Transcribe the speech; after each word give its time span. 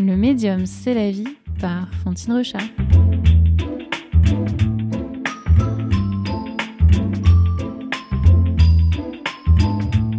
Le 0.00 0.16
médium, 0.16 0.64
c'est 0.64 0.94
la 0.94 1.10
vie 1.10 1.24
par 1.60 1.88
Fantine 2.04 2.34
Rechat. 2.34 2.58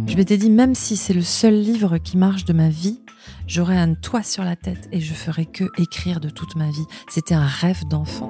Je 0.06 0.16
m'étais 0.16 0.36
dit, 0.36 0.50
même 0.50 0.74
si 0.74 0.98
c'est 0.98 1.14
le 1.14 1.22
seul 1.22 1.58
livre 1.58 1.96
qui 1.96 2.18
marche 2.18 2.44
de 2.44 2.52
ma 2.52 2.68
vie, 2.68 3.00
j'aurais 3.46 3.78
un 3.78 3.94
toit 3.94 4.22
sur 4.22 4.44
la 4.44 4.54
tête 4.54 4.86
et 4.92 5.00
je 5.00 5.14
ferais 5.14 5.46
que 5.46 5.64
écrire 5.78 6.20
de 6.20 6.28
toute 6.28 6.56
ma 6.56 6.70
vie. 6.70 6.84
C'était 7.08 7.34
un 7.34 7.46
rêve 7.46 7.82
d'enfant. 7.88 8.28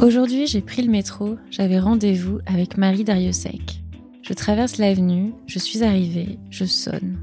Aujourd'hui, 0.00 0.46
j'ai 0.46 0.62
pris 0.62 0.80
le 0.80 0.90
métro, 0.90 1.36
j'avais 1.50 1.78
rendez-vous 1.78 2.38
avec 2.46 2.78
Marie 2.78 3.04
Dariussec. 3.04 3.71
Je 4.22 4.34
traverse 4.34 4.78
l'avenue, 4.78 5.32
je 5.46 5.58
suis 5.58 5.82
arrivée, 5.82 6.38
je 6.48 6.64
sonne. 6.64 7.18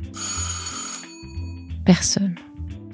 Personne. 1.86 2.36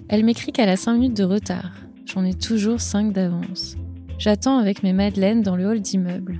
Elle 0.09 0.23
m'écrit 0.23 0.51
qu'elle 0.51 0.69
a 0.69 0.77
5 0.77 0.93
minutes 0.93 1.17
de 1.17 1.23
retard. 1.23 1.71
J'en 2.05 2.23
ai 2.23 2.35
toujours 2.35 2.79
5 2.79 3.11
d'avance. 3.11 3.75
J'attends 4.19 4.59
avec 4.59 4.83
mes 4.83 4.93
madeleines 4.93 5.41
dans 5.41 5.55
le 5.55 5.65
hall 5.65 5.81
d'immeuble. 5.81 6.39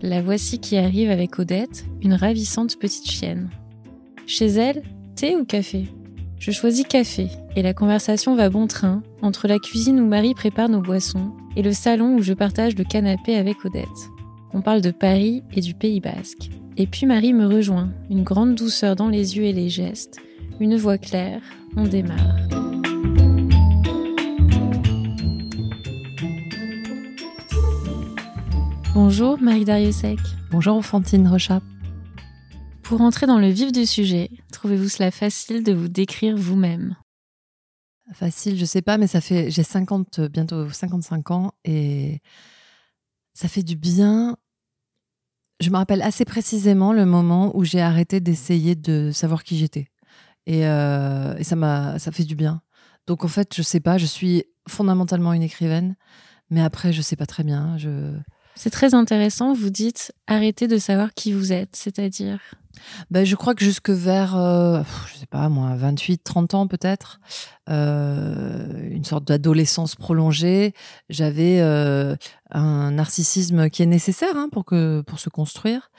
La 0.00 0.22
voici 0.22 0.58
qui 0.58 0.78
arrive 0.78 1.10
avec 1.10 1.38
Odette, 1.38 1.84
une 2.00 2.14
ravissante 2.14 2.78
petite 2.78 3.10
chienne. 3.10 3.50
Chez 4.26 4.46
elle, 4.46 4.82
thé 5.16 5.36
ou 5.36 5.44
café? 5.44 5.86
Je 6.38 6.50
choisis 6.50 6.86
café 6.86 7.28
et 7.56 7.62
la 7.62 7.74
conversation 7.74 8.36
va 8.36 8.48
bon 8.48 8.66
train 8.66 9.02
entre 9.20 9.48
la 9.48 9.58
cuisine 9.58 10.00
où 10.00 10.06
Marie 10.06 10.32
prépare 10.32 10.70
nos 10.70 10.80
boissons 10.80 11.32
et 11.56 11.62
le 11.62 11.72
salon 11.72 12.14
où 12.14 12.22
je 12.22 12.32
partage 12.32 12.74
le 12.74 12.84
canapé 12.84 13.36
avec 13.36 13.62
Odette. 13.66 13.86
On 14.54 14.62
parle 14.62 14.80
de 14.80 14.90
Paris 14.90 15.42
et 15.52 15.60
du 15.60 15.74
Pays 15.74 16.00
basque. 16.00 16.48
Et 16.82 16.86
puis 16.86 17.04
Marie 17.04 17.34
me 17.34 17.46
rejoint, 17.46 17.92
une 18.08 18.22
grande 18.22 18.54
douceur 18.54 18.96
dans 18.96 19.10
les 19.10 19.36
yeux 19.36 19.44
et 19.44 19.52
les 19.52 19.68
gestes, 19.68 20.16
une 20.60 20.78
voix 20.78 20.96
claire, 20.96 21.42
on 21.76 21.86
démarre. 21.86 22.38
Bonjour 28.94 29.38
Marie 29.42 29.66
Dariussec. 29.66 30.20
Bonjour 30.50 30.82
Fantine 30.82 31.28
Rechat. 31.28 31.60
Pour 32.82 33.02
entrer 33.02 33.26
dans 33.26 33.38
le 33.38 33.50
vif 33.50 33.72
du 33.72 33.84
sujet, 33.84 34.30
trouvez-vous 34.50 34.88
cela 34.88 35.10
facile 35.10 35.62
de 35.62 35.74
vous 35.74 35.88
décrire 35.88 36.34
vous-même? 36.34 36.96
Facile, 38.14 38.56
je 38.56 38.64
sais 38.64 38.80
pas, 38.80 38.96
mais 38.96 39.06
ça 39.06 39.20
fait 39.20 39.50
j'ai 39.50 39.64
50 39.64 40.22
bientôt 40.32 40.70
55 40.70 41.30
ans 41.30 41.52
et 41.62 42.22
ça 43.34 43.48
fait 43.48 43.62
du 43.62 43.76
bien. 43.76 44.38
Je 45.60 45.70
me 45.70 45.76
rappelle 45.76 46.02
assez 46.02 46.24
précisément 46.24 46.92
le 46.92 47.04
moment 47.04 47.54
où 47.54 47.64
j'ai 47.64 47.80
arrêté 47.80 48.20
d'essayer 48.20 48.74
de 48.74 49.10
savoir 49.12 49.44
qui 49.44 49.58
j'étais 49.58 49.88
et, 50.46 50.66
euh, 50.66 51.36
et 51.36 51.44
ça 51.44 51.56
m'a 51.56 51.98
ça 51.98 52.12
fait 52.12 52.24
du 52.24 52.34
bien. 52.34 52.62
Donc 53.06 53.24
en 53.24 53.28
fait, 53.28 53.54
je 53.54 53.62
sais 53.62 53.80
pas, 53.80 53.98
je 53.98 54.06
suis 54.06 54.44
fondamentalement 54.68 55.32
une 55.32 55.42
écrivaine, 55.42 55.96
mais 56.48 56.62
après 56.62 56.92
je 56.92 57.02
sais 57.02 57.16
pas 57.16 57.26
très 57.26 57.44
bien. 57.44 57.76
Je 57.76 58.12
c'est 58.54 58.70
très 58.70 58.94
intéressant. 58.94 59.52
Vous 59.52 59.70
dites 59.70 60.12
arrêtez 60.26 60.66
de 60.66 60.78
savoir 60.78 61.14
qui 61.14 61.32
vous 61.32 61.52
êtes, 61.52 61.76
c'est-à-dire 61.76 62.40
ben, 63.10 63.24
Je 63.24 63.36
crois 63.36 63.54
que 63.54 63.64
jusque 63.64 63.90
vers, 63.90 64.36
euh, 64.36 64.82
je 65.12 65.18
sais 65.18 65.26
pas 65.26 65.48
moi, 65.48 65.74
28, 65.76 66.22
30 66.24 66.54
ans 66.54 66.66
peut-être, 66.66 67.20
euh, 67.68 68.88
une 68.90 69.04
sorte 69.04 69.24
d'adolescence 69.26 69.94
prolongée, 69.94 70.74
j'avais 71.08 71.60
euh, 71.60 72.16
un 72.50 72.92
narcissisme 72.92 73.70
qui 73.70 73.82
est 73.82 73.86
nécessaire 73.86 74.36
hein, 74.36 74.48
pour, 74.50 74.64
que, 74.64 75.02
pour 75.02 75.18
se 75.18 75.30
construire. 75.30 75.90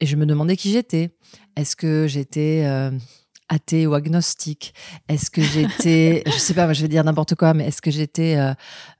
Et 0.00 0.06
je 0.06 0.16
me 0.16 0.26
demandais 0.26 0.56
qui 0.56 0.72
j'étais. 0.72 1.16
Est-ce 1.56 1.76
que 1.76 2.06
j'étais 2.08 2.64
athée 3.52 3.86
ou 3.86 3.94
agnostique 3.94 4.74
Est-ce 5.08 5.30
que 5.30 5.42
j'étais, 5.42 6.22
je 6.26 6.32
sais 6.32 6.54
pas, 6.54 6.72
je 6.72 6.82
vais 6.82 6.88
dire 6.88 7.04
n'importe 7.04 7.34
quoi, 7.34 7.54
mais 7.54 7.66
est-ce 7.68 7.82
que 7.82 7.90
j'étais 7.90 8.36
euh, 8.36 8.54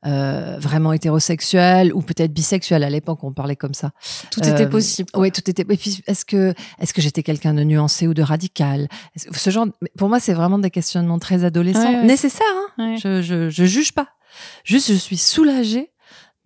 euh, 0.06 0.59
vraiment 0.59 0.93
hétérosexuelle 0.93 1.93
ou 1.93 2.03
peut-être 2.03 2.32
bisexuelle? 2.32 2.84
À 2.84 2.91
l'époque 2.91 3.25
On 3.25 3.32
parlait 3.32 3.56
comme 3.56 3.75
ça. 3.75 3.91
Tout 4.31 4.41
était 4.41 4.66
euh, 4.66 4.69
possible. 4.69 5.09
Oui, 5.15 5.32
tout 5.32 5.49
était. 5.49 5.62
Et 5.62 5.77
puis, 5.77 6.03
est-ce 6.06 6.25
que 6.25 6.54
est-ce 6.78 6.93
que 6.93 7.00
j'étais 7.00 7.22
quelqu'un 7.22 7.54
de 7.54 7.65
nuancé 7.65 8.06
ou 8.06 8.15
de 8.15 8.22
radical? 8.22 8.88
Ce 9.16 9.50
genre, 9.50 9.66
pour 9.97 10.09
moi, 10.09 10.21
c'est 10.21 10.34
vraiment 10.34 10.59
des 10.59 10.71
questionnements 10.71 11.19
très 11.19 11.44
adolescents, 11.44 12.04
nécessaires. 12.04 12.47
Hein? 12.78 12.97
Je, 13.03 13.22
je, 13.22 13.48
je 13.48 13.65
juge 13.65 13.93
pas. 13.93 14.09
Juste, 14.65 14.88
je 14.88 14.97
suis 14.97 15.16
soulagée 15.16 15.93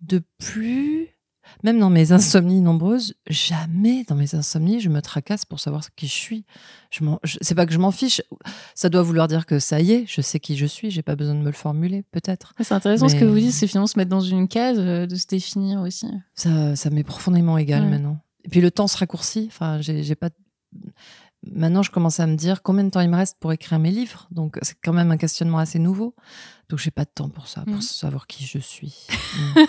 de 0.01 0.21
plus 0.37 1.16
même 1.63 1.79
dans 1.79 1.89
mes 1.89 2.11
insomnies 2.11 2.61
nombreuses, 2.61 3.15
jamais 3.27 4.03
dans 4.03 4.15
mes 4.15 4.35
insomnies, 4.35 4.79
je 4.79 4.89
me 4.89 5.01
tracasse 5.01 5.45
pour 5.45 5.59
savoir 5.59 5.83
qui 5.95 6.07
je 6.07 6.13
suis. 6.13 6.45
Je 6.91 7.03
c'est 7.41 7.55
pas 7.55 7.65
que 7.65 7.73
je 7.73 7.79
m'en 7.79 7.91
fiche. 7.91 8.21
Ça 8.75 8.89
doit 8.89 9.01
vouloir 9.01 9.27
dire 9.27 9.45
que 9.45 9.59
ça 9.59 9.79
y 9.81 9.91
est, 9.91 10.05
je 10.07 10.21
sais 10.21 10.39
qui 10.39 10.55
je 10.55 10.65
suis. 10.65 10.91
J'ai 10.91 11.01
pas 11.01 11.15
besoin 11.15 11.35
de 11.35 11.39
me 11.39 11.45
le 11.45 11.51
formuler, 11.51 12.03
peut-être. 12.11 12.53
C'est 12.59 12.73
intéressant 12.73 13.09
ce 13.09 13.15
que 13.15 13.25
vous 13.25 13.39
dites, 13.39 13.53
c'est 13.53 13.67
finalement 13.67 13.87
se 13.87 13.97
mettre 13.97 14.09
dans 14.09 14.21
une 14.21 14.47
case, 14.47 14.77
euh, 14.79 15.05
de 15.05 15.15
se 15.15 15.27
définir 15.27 15.81
aussi. 15.81 16.07
Ça, 16.35 16.75
ça 16.75 16.89
m'est 16.89 17.03
profondément 17.03 17.57
égal 17.57 17.87
maintenant. 17.89 18.19
Et 18.45 18.49
puis 18.49 18.61
le 18.61 18.71
temps 18.71 18.87
se 18.87 18.97
raccourcit. 18.97 19.49
Enfin, 19.51 19.81
j'ai 19.81 20.15
pas 20.15 20.29
maintenant, 21.51 21.83
je 21.83 21.91
commence 21.91 22.19
à 22.19 22.27
me 22.27 22.35
dire 22.35 22.61
combien 22.61 22.83
de 22.83 22.89
temps 22.89 23.01
il 23.01 23.09
me 23.09 23.15
reste 23.15 23.37
pour 23.39 23.51
écrire 23.53 23.79
mes 23.79 23.91
livres. 23.91 24.27
Donc, 24.31 24.57
c'est 24.61 24.77
quand 24.83 24.93
même 24.93 25.11
un 25.11 25.17
questionnement 25.17 25.59
assez 25.59 25.79
nouveau. 25.79 26.15
Donc, 26.69 26.79
j'ai 26.79 26.91
pas 26.91 27.05
de 27.05 27.11
temps 27.13 27.29
pour 27.29 27.47
ça, 27.47 27.61
pour 27.61 27.75
mm. 27.75 27.81
savoir 27.81 28.27
qui 28.27 28.45
je 28.45 28.59
suis. 28.59 29.07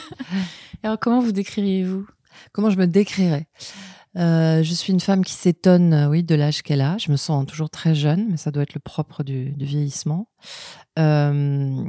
Alors, 0.82 0.98
comment 0.98 1.20
vous 1.20 1.32
décririez-vous? 1.32 2.06
Comment 2.52 2.70
je 2.70 2.76
me 2.76 2.86
décrirais? 2.86 3.46
Euh, 4.16 4.62
je 4.62 4.74
suis 4.74 4.92
une 4.92 5.00
femme 5.00 5.24
qui 5.24 5.34
s'étonne, 5.34 5.92
euh, 5.92 6.08
oui, 6.08 6.22
de 6.22 6.34
l'âge 6.34 6.62
qu'elle 6.62 6.80
a. 6.80 6.98
Je 6.98 7.10
me 7.10 7.16
sens 7.16 7.46
toujours 7.46 7.70
très 7.70 7.94
jeune, 7.94 8.26
mais 8.30 8.36
ça 8.36 8.50
doit 8.50 8.62
être 8.62 8.74
le 8.74 8.80
propre 8.80 9.22
du, 9.22 9.54
vieillissement. 9.58 10.28
Euh, 10.98 11.84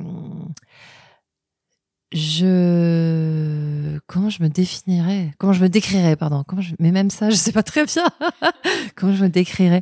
je 2.12 4.00
comment 4.08 4.30
je 4.30 4.42
me 4.42 4.50
définirais? 4.50 5.32
Comment 5.38 5.54
je 5.54 5.62
me 5.62 5.70
décrirais 5.70 6.16
pardon? 6.16 6.44
Comment 6.48 6.62
je... 6.62 6.74
mais 6.80 6.92
même 6.92 7.12
ça 7.12 7.30
je 7.30 7.36
sais 7.36 7.52
pas 7.52 7.62
très 7.62 7.86
bien 7.86 8.06
comment 8.96 9.14
je 9.14 9.24
me 9.24 9.30
décrirais? 9.30 9.82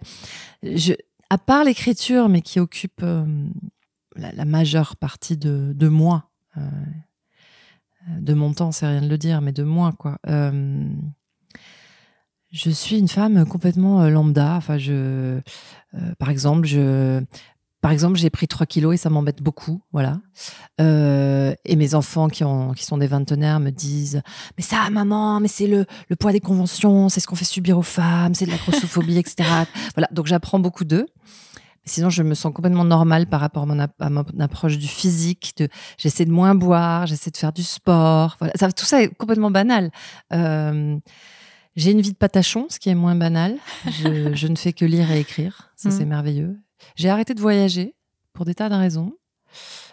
Je 0.61 0.93
à 1.29 1.37
part 1.37 1.63
l'écriture 1.63 2.27
mais 2.27 2.41
qui 2.41 2.59
occupe 2.59 2.99
euh, 3.01 3.25
la, 4.17 4.45
majeure 4.45 4.95
partie 4.95 5.37
de, 5.37 5.73
de 5.75 5.87
moi 5.87 6.29
euh, 6.57 6.61
de 8.19 8.33
mon 8.33 8.53
temps 8.53 8.71
c'est 8.71 8.87
rien 8.87 9.01
de 9.01 9.09
le 9.09 9.17
dire 9.17 9.41
mais 9.41 9.51
de 9.51 9.63
moi 9.63 9.93
quoi 9.97 10.17
euh, 10.27 10.85
je 12.51 12.69
suis 12.69 12.97
une 12.97 13.09
femme 13.09 13.45
complètement 13.45 14.07
lambda. 14.07 14.55
Enfin, 14.55 14.77
je, 14.77 15.41
par 16.17 16.29
exemple, 16.29 16.65
je, 16.65 17.21
par 17.81 17.91
exemple, 17.91 18.17
j'ai 18.17 18.29
pris 18.29 18.47
3 18.47 18.65
kilos 18.65 18.95
et 18.95 18.97
ça 18.97 19.09
m'embête 19.09 19.41
beaucoup, 19.41 19.81
voilà. 19.93 20.19
Euh, 20.81 21.53
et 21.63 21.75
mes 21.75 21.93
enfants 21.93 22.27
qui, 22.27 22.43
ont, 22.43 22.73
qui 22.73 22.83
sont 22.83 22.97
des 22.97 23.07
vingtenaires 23.07 23.59
me 23.59 23.69
disent 23.69 24.21
Mais 24.57 24.63
ça, 24.63 24.89
maman, 24.89 25.39
mais 25.39 25.47
c'est 25.47 25.67
le, 25.67 25.85
le 26.09 26.15
poids 26.15 26.31
des 26.31 26.39
conventions, 26.39 27.07
c'est 27.09 27.19
ce 27.19 27.27
qu'on 27.27 27.35
fait 27.35 27.45
subir 27.45 27.77
aux 27.77 27.83
femmes, 27.83 28.33
c'est 28.33 28.45
de 28.45 28.51
la 28.51 28.57
grossophobie, 28.57 29.17
etc. 29.17 29.47
Voilà, 29.95 30.07
donc 30.11 30.25
j'apprends 30.25 30.59
beaucoup 30.59 30.85
d'eux. 30.85 31.05
Sinon, 31.87 32.09
je 32.09 32.21
me 32.21 32.35
sens 32.35 32.53
complètement 32.53 32.83
normale 32.83 33.27
par 33.27 33.39
rapport 33.39 33.63
à 33.63 34.09
mon, 34.09 34.23
approche 34.39 34.77
du 34.77 34.87
physique. 34.87 35.53
De, 35.57 35.69
j'essaie 35.97 36.25
de 36.25 36.31
moins 36.31 36.53
boire, 36.53 37.07
j'essaie 37.07 37.31
de 37.31 37.37
faire 37.37 37.53
du 37.53 37.63
sport. 37.63 38.35
Voilà, 38.39 38.53
ça, 38.55 38.71
tout 38.71 38.85
ça 38.85 39.01
est 39.01 39.07
complètement 39.07 39.51
banal. 39.51 39.91
Euh, 40.33 40.97
j'ai 41.75 41.91
une 41.91 42.01
vie 42.01 42.11
de 42.11 42.17
patachon, 42.17 42.67
ce 42.69 42.79
qui 42.79 42.89
est 42.89 42.95
moins 42.95 43.15
banal. 43.15 43.55
Je, 43.85 44.31
je 44.35 44.47
ne 44.47 44.55
fais 44.55 44.73
que 44.73 44.85
lire 44.85 45.11
et 45.11 45.19
écrire. 45.19 45.71
Ça, 45.75 45.91
c'est 45.91 46.05
mmh. 46.05 46.09
merveilleux. 46.09 46.59
J'ai 46.95 47.09
arrêté 47.09 47.33
de 47.33 47.41
voyager 47.41 47.95
pour 48.33 48.45
des 48.45 48.53
tas 48.53 48.69
de 48.69 48.75
raisons. 48.75 49.13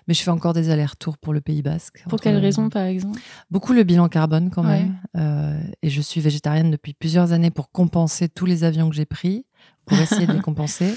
Mais 0.07 0.15
je 0.15 0.23
fais 0.23 0.31
encore 0.31 0.53
des 0.53 0.69
allers-retours 0.69 1.17
pour 1.17 1.33
le 1.33 1.41
Pays 1.41 1.63
Basque. 1.63 2.05
Pour 2.09 2.21
quelles 2.21 2.37
raisons, 2.37 2.69
par 2.69 2.85
exemple? 2.85 3.19
Beaucoup 3.51 3.73
le 3.73 3.85
bilan 3.85 4.09
carbone, 4.09 4.51
quand 4.51 4.63
même. 4.63 4.99
Euh, 5.17 5.59
et 5.83 5.89
je 5.89 6.01
suis 6.03 6.21
végétarienne 6.21 6.71
depuis 6.71 6.93
plusieurs 6.93 7.33
années 7.33 7.51
pour 7.51 7.71
compenser 7.71 8.29
tous 8.29 8.45
les 8.45 8.65
avions 8.65 8.91
que 8.91 8.97
j'ai 8.97 9.07
pris, 9.07 9.47
pour 9.87 9.99
essayer 9.99 10.27
de 10.27 10.33
les 10.33 10.41
compenser. 10.43 10.95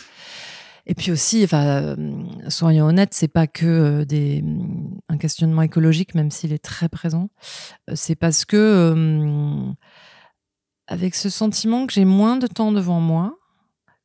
Et 0.89 0.95
puis 0.95 1.11
aussi, 1.11 1.43
enfin, 1.43 1.65
euh, 1.65 2.23
soyons 2.47 2.85
honnêtes, 2.85 3.13
c'est 3.13 3.27
pas 3.27 3.45
que 3.45 3.65
euh, 3.65 4.05
des, 4.05 4.43
un 5.09 5.17
questionnement 5.17 5.61
écologique, 5.61 6.15
même 6.15 6.31
s'il 6.31 6.53
est 6.53 6.63
très 6.63 6.87
présent. 6.87 7.29
C'est 7.93 8.15
parce 8.15 8.45
que, 8.45 9.73
avec 10.87 11.15
ce 11.15 11.29
sentiment 11.29 11.85
que 11.85 11.93
j'ai 11.93 12.05
moins 12.05 12.37
de 12.37 12.47
temps 12.47 12.71
devant 12.71 13.01
moi, 13.01 13.37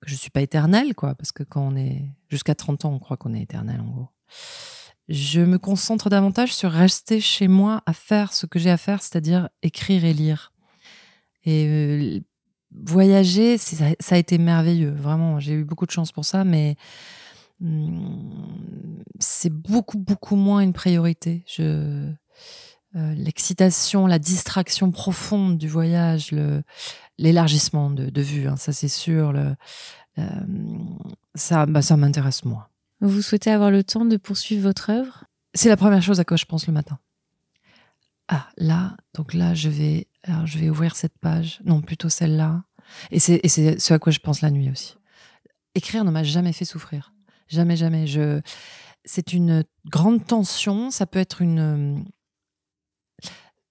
que 0.03 0.11
je 0.11 0.17
suis 0.17 0.31
pas 0.31 0.43
éternelle, 0.43 0.95
quoi, 0.95 1.15
parce 1.15 1.33
que 1.33 1.45
quand 1.45 1.63
on 1.63 1.77
est 1.77 2.03
jusqu'à 2.29 2.55
30 2.55 2.85
ans, 2.85 2.93
on 2.93 2.99
croit 2.99 3.17
qu'on 3.17 3.35
est 3.35 3.43
éternel, 3.43 3.81
en 3.81 3.89
gros. 3.89 4.09
Je 5.09 5.41
me 5.41 5.59
concentre 5.59 6.11
davantage 6.11 6.55
sur 6.55 6.71
rester 6.71 7.21
chez 7.21 7.49
moi 7.49 7.83
à 7.87 7.93
faire 7.93 8.33
ce 8.33 8.47
que 8.47 8.59
j'ai 8.59 8.71
à 8.71 8.77
faire, 8.77 9.03
c'est-à-dire 9.03 9.49
écrire 9.63 10.05
et 10.05 10.13
lire. 10.13 10.53
Et 11.45 11.67
euh, 11.67 12.21
voyager, 12.85 13.59
ça, 13.59 13.85
a 14.11 14.17
été 14.19 14.39
merveilleux, 14.39 14.91
vraiment. 14.91 15.41
J'ai 15.41 15.55
eu 15.55 15.65
beaucoup 15.65 15.87
de 15.87 15.91
chance 15.91 16.13
pour 16.13 16.25
ça, 16.25 16.45
mais 16.45 16.77
hmm, 17.61 19.03
c'est 19.19 19.53
beaucoup, 19.53 19.99
beaucoup 19.99 20.37
moins 20.37 20.61
une 20.61 20.73
priorité. 20.73 21.45
Je, 21.47 22.11
euh, 22.95 23.15
l'excitation, 23.15 24.07
la 24.07 24.19
distraction 24.19 24.91
profonde 24.91 25.59
du 25.59 25.69
voyage, 25.69 26.33
le, 26.33 26.63
l'élargissement 27.19 27.91
de, 27.91 28.11
de 28.11 28.23
vue, 28.23 28.49
hein, 28.49 28.57
ça 28.57 28.73
c'est 28.73 28.89
sûr, 28.89 29.33
le, 29.33 29.55
Euh, 30.19 30.25
ça, 31.35 31.67
bah, 31.67 31.83
ça 31.83 31.97
m'intéresse 31.97 32.45
moins. 32.45 32.67
Vous 33.01 33.23
souhaitez 33.23 33.51
avoir 33.51 33.71
le 33.71 33.83
temps 33.83 34.05
de 34.05 34.17
poursuivre 34.17 34.63
votre 34.63 34.91
œuvre? 34.91 35.25
C'est 35.55 35.69
la 35.69 35.77
première 35.77 36.03
chose 36.03 36.21
à 36.21 36.25
quoi 36.25 36.37
je 36.37 36.45
pense 36.45 36.67
le 36.67 36.73
matin. 36.73 36.99
Ah, 38.29 38.49
là, 38.57 38.97
donc 39.15 39.35
là, 39.35 39.55
je 39.55 39.69
vais, 39.69 40.07
alors, 40.25 40.47
je 40.47 40.59
vais 40.59 40.71
ouvrir 40.71 40.97
cette 40.97 41.19
page. 41.19 41.61
Non, 41.65 41.81
plutôt 41.81 42.09
celle-là. 42.09 42.65
Et 43.11 43.19
c'est 43.19 43.41
et 43.43 43.49
c'est 43.49 43.79
ce 43.79 43.95
à 43.95 43.99
quoi 43.99 44.13
je 44.13 44.21
pense 44.21 44.41
la 44.41 44.51
nuit 44.51 44.71
aussi. 44.71 44.97
Écrire 45.75 46.05
ne 46.05 46.11
m'a 46.11 46.23
jamais 46.23 46.53
fait 46.53 46.65
souffrir. 46.65 47.13
Jamais, 47.49 47.77
jamais. 47.77 48.07
Je, 48.07 48.41
c'est 49.05 49.33
une 49.33 49.65
grande 49.87 50.25
tension. 50.25 50.91
Ça 50.91 51.07
peut 51.07 51.19
être 51.19 51.43
une. 51.43 52.05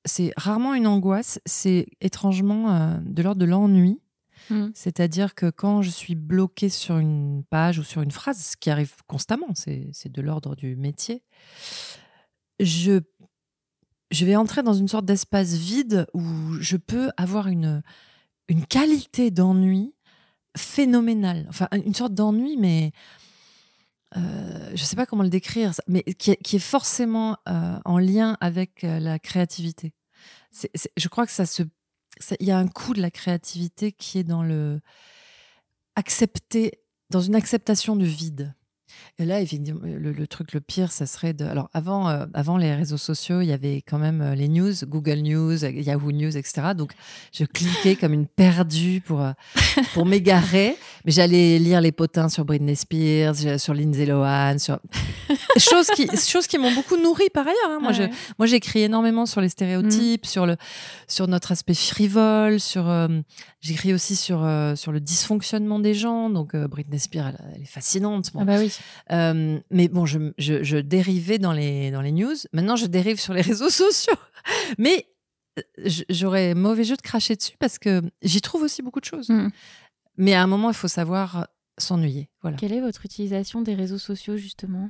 C'est 0.06 0.33
rarement 0.36 0.74
une 0.74 0.88
angoisse. 0.88 1.39
C'est 1.45 1.88
étrangement 2.01 2.74
euh, 2.74 2.97
de 3.01 3.21
l'ordre 3.21 3.39
de 3.39 3.45
l'ennui. 3.45 4.01
Mm. 4.50 4.69
C'est-à-dire 4.74 5.36
que 5.36 5.50
quand 5.50 5.81
je 5.81 5.89
suis 5.92 6.15
bloquée 6.15 6.69
sur 6.69 6.97
une 6.97 7.44
page 7.50 7.80
ou 7.80 7.83
sur 7.83 8.01
une 8.01 8.12
phrase, 8.12 8.39
ce 8.39 8.57
qui 8.57 8.69
arrive 8.69 8.95
constamment, 9.07 9.54
c'est 9.54 9.89
c'est 9.94 10.12
de 10.12 10.21
l'ordre 10.21 10.56
du 10.56 10.75
métier, 10.75 11.24
je, 12.59 13.00
je 14.11 14.25
vais 14.25 14.35
entrer 14.35 14.61
dans 14.61 14.73
une 14.73 14.87
sorte 14.87 15.05
d'espace 15.05 15.53
vide 15.53 16.05
où 16.13 16.21
je 16.59 16.77
peux 16.77 17.11
avoir 17.17 17.47
une, 17.47 17.81
qualité 18.69 19.31
d'ennui 19.31 19.95
phénoménale. 20.57 21.45
Enfin, 21.47 21.69
une 21.71 21.93
sorte 21.93 22.13
d'ennui, 22.13 22.57
mais 22.57 22.91
euh, 24.17 24.67
je 24.67 24.81
ne 24.81 24.85
sais 24.85 24.97
pas 24.97 25.05
comment 25.05 25.23
le 25.23 25.29
décrire, 25.29 25.71
mais 25.87 26.03
qui 26.03 26.31
est, 26.31 26.59
forcément 26.59 27.37
euh, 27.47 27.79
en 27.85 27.97
lien 27.97 28.37
avec 28.41 28.83
euh, 28.83 28.99
la 28.99 29.19
créativité. 29.19 29.93
Je 30.97 31.07
crois 31.07 31.25
que 31.25 31.31
ça- 31.31 31.45
il 32.41 32.45
y 32.45 32.51
a 32.51 32.57
un 32.57 32.67
coup 32.67 32.93
de 32.93 33.01
la 33.01 33.09
créativité 33.09 33.93
qui 33.93 34.19
est 34.19 34.25
dans 34.25 34.43
le 34.43 34.81
accepter, 35.95 36.81
dans 37.09 37.21
une 37.21 37.35
acceptation 37.35 37.95
du 37.95 38.05
vide. 38.05 38.53
Et 39.19 39.25
là, 39.25 39.41
effectivement, 39.41 39.81
le, 39.83 40.11
le 40.11 40.27
truc 40.27 40.53
le 40.53 40.61
pire, 40.61 40.91
ça 40.91 41.05
serait 41.05 41.33
de. 41.33 41.45
Alors, 41.45 41.69
avant, 41.73 42.09
euh, 42.09 42.25
avant 42.33 42.57
les 42.57 42.73
réseaux 42.73 42.97
sociaux, 42.97 43.41
il 43.41 43.47
y 43.47 43.51
avait 43.53 43.81
quand 43.88 43.99
même 43.99 44.21
euh, 44.21 44.35
les 44.35 44.47
news, 44.47 44.73
Google 44.85 45.19
News, 45.19 45.63
Yahoo 45.65 46.11
News, 46.11 46.35
etc. 46.38 46.69
Donc, 46.75 46.91
je 47.33 47.43
cliquais 47.45 47.95
comme 47.95 48.13
une 48.13 48.27
perdue 48.27 49.01
pour, 49.01 49.21
euh, 49.21 49.31
pour 49.93 50.05
m'égarer. 50.05 50.75
Mais 51.05 51.11
j'allais 51.11 51.59
lire 51.59 51.81
les 51.81 51.91
potins 51.91 52.29
sur 52.29 52.45
Britney 52.45 52.75
Spears, 52.75 53.59
sur 53.59 53.73
Lindsay 53.73 54.05
Lohan, 54.05 54.57
sur. 54.59 54.79
choses 55.57 55.87
qui, 55.95 56.07
choses 56.17 56.47
qui 56.47 56.57
m'ont 56.57 56.73
beaucoup 56.73 56.97
nourri 56.97 57.29
par 57.33 57.45
ailleurs. 57.47 57.57
hein. 57.69 57.79
Moi, 57.81 57.91
je, 57.91 58.01
Ouais. 58.03 58.09
moi, 58.39 58.47
j'écris 58.47 58.81
énormément 58.81 59.25
sur 59.27 59.41
les 59.41 59.49
stéréotypes, 59.49 60.25
sur, 60.25 60.45
le, 60.47 60.55
sur 61.07 61.27
notre 61.27 61.51
aspect 61.51 61.73
frivole, 61.75 62.59
sur. 62.59 62.89
euh, 62.89 63.07
J'écris 63.63 63.94
aussi 63.94 64.15
sur, 64.15 64.44
euh, 64.44 64.75
sur 64.75 64.91
le 64.91 64.99
dysfonctionnement 64.99 65.77
des 65.77 65.94
gens. 65.94 66.31
Donc, 66.31 66.55
euh, 66.55 66.67
Britney 66.67 66.97
Spears, 66.99 67.27
elle, 67.27 67.37
elle 67.55 67.61
est 67.61 67.65
fascinante. 67.65 68.31
Ah 68.35 68.44
bah 68.44 68.55
oui. 68.57 68.71
Euh, 69.12 69.60
mais 69.69 69.88
bon, 69.88 70.06
je, 70.06 70.19
je, 70.38 70.63
je 70.63 70.78
dérivais 70.78 71.38
dans 71.39 71.54
les, 71.54 71.92
dans 71.92 72.01
les 72.01 72.12
news. 72.12 72.36
Maintenant, 72.54 72.75
je 72.75 72.86
dérive 72.86 73.19
sur 73.19 73.33
les 73.33 73.42
réseaux 73.42 73.69
sociaux. 73.83 74.16
Mais 74.78 75.07
euh, 75.60 75.89
j'aurais 76.10 76.54
mauvais 76.56 76.83
jeu 76.83 76.95
de 76.95 77.01
cracher 77.01 77.36
dessus 77.36 77.56
parce 77.60 77.78
que 77.80 78.01
j'y 78.22 78.42
trouve 78.42 78.63
aussi 78.63 78.81
beaucoup 78.81 79.00
de 79.00 79.06
choses. 79.06 79.30
Mm. 79.30 79.50
Mais 80.18 80.33
à 80.33 80.44
un 80.44 80.48
moment, 80.48 80.69
il 80.69 80.75
faut 80.75 80.88
savoir 80.88 81.48
s'ennuyer. 81.78 82.30
Voilà. 82.42 82.57
Quelle 82.57 82.74
est 82.74 82.81
votre 82.81 83.06
utilisation 83.06 83.62
des 83.62 83.74
réseaux 83.75 83.98
sociaux 83.98 84.38
justement? 84.38 84.89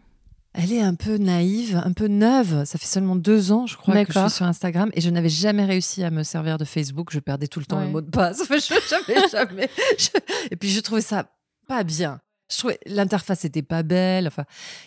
Elle 0.54 0.74
est 0.74 0.82
un 0.82 0.96
peu 0.96 1.16
naïve, 1.16 1.82
un 1.86 1.94
peu 1.94 2.08
neuve. 2.08 2.66
Ça 2.66 2.78
fait 2.78 2.86
seulement 2.86 3.16
deux 3.16 3.54
ans, 3.54 3.68
je 3.68 3.78
crois, 3.78 4.04
que 4.04 4.12
je 4.12 4.20
suis 4.20 4.30
sur 4.32 4.46
Instagram 4.46 4.90
et 4.94 5.00
je 5.00 5.10
n'avais 5.10 5.30
jamais 5.30 5.64
réussi 5.64 6.04
à 6.04 6.12
me 6.12 6.24
servir 6.24 6.58
de 6.58 6.66
Facebook. 6.66 7.08
Je 7.14 7.20
perdais 7.20 7.48
tout 7.48 7.60
le 7.62 7.66
temps 7.66 7.78
Ouais. 7.78 7.86
le 7.86 7.92
mot 7.92 8.02
de 8.02 8.10
passe. 8.10 8.42
Enfin, 8.42 8.56
je, 8.58 8.74
jamais, 8.90 9.28
jamais. 9.32 9.70
Je- 9.98 10.10
Et 10.52 10.58
puis, 10.58 10.68
je 10.70 10.82
trouvais 10.82 11.00
ça 11.00 11.32
pas 11.70 11.86
bien. 11.86 12.20
Je 12.51 12.57
trouvais 12.57 12.80
l'interface 12.86 13.45
était 13.45 13.62
pas 13.62 13.83
belle. 13.83 14.27
Enfin, 14.27 14.45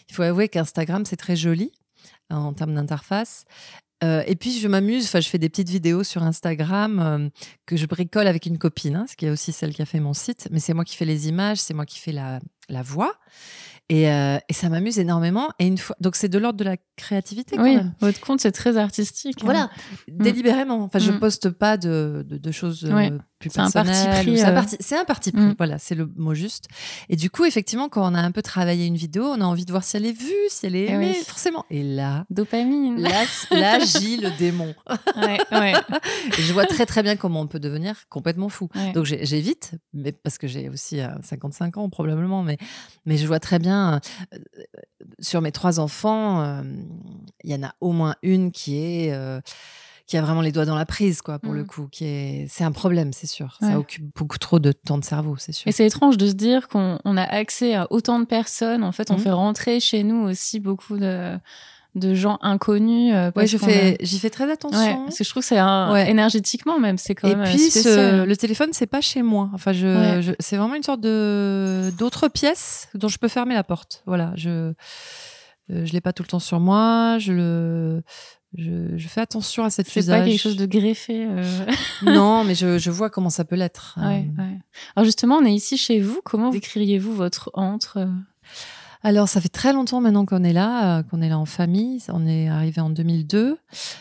il 0.08 0.14
faut 0.14 0.22
avouer 0.22 0.48
qu'Instagram 0.48 1.04
c'est 1.04 1.16
très 1.16 1.36
joli 1.36 1.72
hein, 2.30 2.38
en 2.38 2.52
termes 2.52 2.74
d'interface. 2.74 3.44
Euh, 4.02 4.22
et 4.26 4.34
puis 4.36 4.58
je 4.58 4.68
m'amuse, 4.68 5.06
enfin 5.06 5.20
je 5.20 5.28
fais 5.28 5.38
des 5.38 5.48
petites 5.48 5.70
vidéos 5.70 6.04
sur 6.04 6.22
Instagram 6.22 7.00
euh, 7.00 7.28
que 7.64 7.76
je 7.76 7.86
bricole 7.86 8.26
avec 8.26 8.44
une 8.44 8.58
copine, 8.58 8.96
hein, 8.96 9.06
ce 9.08 9.16
qui 9.16 9.26
est 9.26 9.30
aussi 9.30 9.52
celle 9.52 9.72
qui 9.72 9.82
a 9.82 9.86
fait 9.86 10.00
mon 10.00 10.12
site. 10.12 10.48
Mais 10.50 10.58
c'est 10.58 10.74
moi 10.74 10.84
qui 10.84 10.96
fais 10.96 11.04
les 11.04 11.28
images, 11.28 11.58
c'est 11.58 11.74
moi 11.74 11.86
qui 11.86 11.98
fais 11.98 12.12
la, 12.12 12.40
la 12.68 12.82
voix. 12.82 13.14
Et, 13.90 14.10
euh, 14.10 14.38
et 14.48 14.52
ça 14.54 14.68
m'amuse 14.70 14.98
énormément. 14.98 15.48
Et 15.58 15.66
une 15.66 15.76
fois, 15.78 15.94
donc 16.00 16.16
c'est 16.16 16.28
de 16.30 16.38
l'ordre 16.38 16.58
de 16.58 16.64
la 16.64 16.76
créativité 16.96 17.56
quand 17.56 17.62
Oui, 17.64 17.76
même. 17.76 17.92
votre 18.00 18.18
compte 18.20 18.40
c'est 18.40 18.50
très 18.52 18.76
artistique. 18.78 19.36
hein. 19.40 19.44
Voilà, 19.44 19.70
délibérément. 20.08 20.82
Enfin, 20.84 20.98
je 20.98 21.10
Mm. 21.12 21.18
poste 21.20 21.50
pas 21.50 21.76
de, 21.76 22.24
de, 22.26 22.38
de 22.38 22.50
choses 22.52 22.84
euh, 22.84 22.94
Ouais. 22.94 23.12
plus 23.38 23.50
C'est 23.50 23.60
un 23.60 23.70
parti 23.70 23.90
personnelles. 23.90 24.22
pris, 24.24 24.32
ou 24.32 24.36
C'est 24.36 24.44
un 24.44 24.50
euh. 24.50 24.54
parti, 24.54 24.76
c'est 24.80 24.96
un 24.96 25.04
parti 25.04 25.32
pris. 25.32 25.42
Mm. 25.42 25.54
Voilà, 25.58 25.78
c'est 25.78 25.94
le 25.94 26.10
mot 26.16 26.32
juste. 26.34 26.66
Et 27.10 27.16
du 27.16 27.28
coup, 27.30 27.44
effectivement, 27.44 27.88
quand 27.90 28.10
on 28.10 28.14
a 28.14 28.20
un 28.20 28.30
peu 28.30 28.40
travaillé 28.42 28.86
une 28.86 28.96
vidéo, 28.96 29.24
on 29.24 29.40
a 29.40 29.44
envie 29.44 29.64
de 29.66 29.70
voir 29.70 29.84
si 29.84 29.96
elle 29.98 30.06
est 30.06 30.18
vue, 30.18 30.32
si 30.48 30.64
elle 30.66 30.76
est 30.76 30.86
Eh 30.88 30.92
aimée, 30.92 31.12
oui. 31.18 31.24
forcément. 31.26 31.66
Et 31.68 31.82
là, 31.82 32.24
Dopamine. 32.30 32.98
là, 33.00 33.24
là 33.50 33.78
gît 33.80 34.16
le 34.16 34.30
démon. 34.38 34.74
ouais, 35.16 35.38
ouais, 35.52 35.74
je 36.38 36.52
vois 36.54 36.64
très 36.64 36.86
très 36.86 37.02
bien 37.02 37.16
comment 37.16 37.42
on 37.42 37.46
peut 37.46 37.60
devenir 37.60 37.96
complètement 38.08 38.48
fou. 38.48 38.68
Donc 38.94 39.04
j'évite, 39.04 39.72
mais 39.92 40.12
parce 40.12 40.38
que 40.38 40.46
j'ai 40.46 40.68
aussi 40.70 41.00
euh, 41.00 41.08
55 41.22 41.76
ans 41.76 41.90
probablement, 41.90 42.42
mais, 42.42 42.56
mais 43.04 43.16
je 43.18 43.26
vois 43.26 43.40
très 43.40 43.58
bien 43.58 43.73
euh, 43.74 43.98
sur 45.20 45.40
mes 45.40 45.52
trois 45.52 45.80
enfants, 45.80 46.42
euh, 46.42 46.62
il 47.42 47.50
y 47.50 47.54
en 47.54 47.62
a 47.62 47.74
au 47.80 47.92
moins 47.92 48.14
une 48.22 48.50
qui 48.52 48.76
est 48.78 49.12
euh, 49.12 49.40
qui 50.06 50.18
a 50.18 50.22
vraiment 50.22 50.42
les 50.42 50.52
doigts 50.52 50.66
dans 50.66 50.74
la 50.76 50.84
prise, 50.84 51.22
quoi, 51.22 51.38
pour 51.38 51.54
le 51.54 51.62
Mm. 51.62 51.66
coup. 51.66 51.88
Qui 51.90 52.04
est, 52.04 52.46
c'est 52.50 52.62
un 52.64 52.72
problème, 52.72 53.12
c'est 53.14 53.26
sûr. 53.26 53.56
Ouais. 53.62 53.68
Ça 53.68 53.78
occupe 53.78 54.04
beaucoup 54.14 54.36
trop 54.36 54.58
de 54.58 54.70
temps 54.72 54.98
de 54.98 55.04
cerveau, 55.04 55.36
c'est 55.38 55.52
sûr. 55.52 55.66
Et 55.66 55.72
c'est 55.72 55.86
étrange 55.86 56.18
de 56.18 56.26
se 56.26 56.34
dire 56.34 56.68
qu'on 56.68 56.98
on 57.06 57.16
a 57.16 57.22
accès 57.22 57.74
à 57.74 57.86
autant 57.90 58.20
de 58.20 58.26
personnes. 58.26 58.84
En 58.84 58.92
fait, 58.92 59.10
on 59.10 59.14
Mhm. 59.14 59.20
fait 59.20 59.30
rentrer 59.30 59.80
chez 59.80 60.02
nous 60.04 60.16
aussi 60.28 60.60
beaucoup 60.60 60.98
de, 60.98 61.38
de 61.94 62.14
gens 62.14 62.38
inconnus. 62.42 63.12
euh, 63.14 63.30
Ouais, 63.36 63.46
je 63.46 63.56
fais, 63.56 63.94
a- 64.00 64.04
j'y 64.04 64.18
fais 64.18 64.30
très 64.30 64.46
Ouais, 64.46 64.52
attention. 64.52 65.04
parce 65.04 65.18
que 65.18 65.24
je 65.24 65.30
trouve 65.30 65.42
que 65.42 65.48
c'est 65.48 65.58
un- 65.58 65.92
Ouais. 65.92 66.10
énergétiquement 66.10 66.78
même, 66.80 66.98
c'est 66.98 67.14
quand 67.14 67.28
Et 67.28 67.36
même 67.36 67.44
euh, 67.46 67.50
puis, 67.50 67.58
ce- 67.70 67.80
spécial. 67.80 68.26
le 68.28 68.36
téléphone, 68.36 68.70
c'est 68.72 68.86
pas 68.86 69.00
chez 69.00 69.22
moi. 69.22 69.48
Enfin, 69.54 69.72
je, 69.72 70.34
c'est 70.40 70.56
vraiment 70.56 70.74
une 70.74 70.82
sorte 70.82 71.00
de 71.00 71.92
d'autre 71.96 72.28
pièce 72.28 72.88
dont 72.94 73.08
je 73.08 73.18
peux 73.18 73.28
fermer 73.28 73.54
la 73.54 73.62
porte. 73.64 74.02
Voilà, 74.06 74.32
je 74.36 74.50
euh, 74.50 75.86
je 75.86 75.92
l'ai 75.92 76.00
pas 76.00 76.12
tout 76.12 76.22
le 76.22 76.28
temps 76.28 76.40
sur 76.40 76.58
moi. 76.60 77.18
Je 77.20 77.32
le 77.32 78.02
je, 78.56 78.96
je 78.96 79.08
fais 79.08 79.20
attention 79.20 79.64
à 79.64 79.70
cet 79.70 79.88
C'est 79.88 80.00
usage. 80.00 80.20
pas 80.20 80.24
quelque 80.28 80.40
chose 80.40 80.56
de 80.56 80.66
greffé. 80.66 81.26
euh. 81.28 81.42
non, 82.02 82.44
mais 82.44 82.54
je, 82.54 82.78
je 82.78 82.90
vois 82.90 83.10
comment 83.10 83.30
ça 83.30 83.44
peut 83.44 83.56
l'être. 83.56 83.96
Ouais, 84.00 84.26
ouais. 84.38 84.58
Alors 84.94 85.04
justement, 85.04 85.36
on 85.38 85.44
est 85.44 85.52
ici 85.54 85.76
chez 85.76 86.00
vous. 86.00 86.20
Comment 86.24 86.50
décririez-vous 86.50 87.14
votre 87.14 87.50
antre 87.54 87.98
euh? 87.98 88.06
Alors, 89.06 89.28
ça 89.28 89.38
fait 89.42 89.50
très 89.50 89.74
longtemps 89.74 90.00
maintenant 90.00 90.24
qu'on 90.24 90.42
est 90.44 90.54
là, 90.54 90.98
euh, 90.98 91.02
qu'on 91.02 91.20
est 91.20 91.28
là 91.28 91.38
en 91.38 91.44
famille. 91.44 92.02
On 92.08 92.26
est 92.26 92.48
arrivé 92.48 92.80
en 92.80 92.88
2002. 92.88 93.58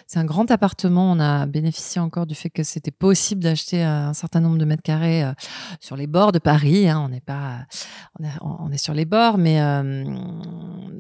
C'est 0.08 0.18
un 0.18 0.24
grand 0.24 0.50
appartement. 0.50 1.12
On 1.12 1.20
a 1.20 1.46
bénéficié 1.46 2.00
encore 2.00 2.26
du 2.26 2.36
fait 2.36 2.50
que 2.50 2.64
c'était 2.64 2.90
possible 2.92 3.44
d'acheter 3.44 3.84
euh, 3.84 4.08
un 4.08 4.14
certain 4.14 4.40
nombre 4.40 4.58
de 4.58 4.64
mètres 4.64 4.82
carrés 4.82 5.26
euh, 5.26 5.34
sur 5.82 5.98
les 5.98 6.08
bords 6.08 6.32
de 6.32 6.40
Paris. 6.40 6.88
hein. 6.88 7.02
On 7.06 7.10
n'est 7.10 7.20
pas, 7.20 7.66
on 8.18 8.24
est, 8.24 8.30
on 8.42 8.72
est 8.72 8.78
sur 8.78 8.94
les 8.94 9.04
bords, 9.04 9.38
mais 9.38 9.62
euh, 9.62 10.06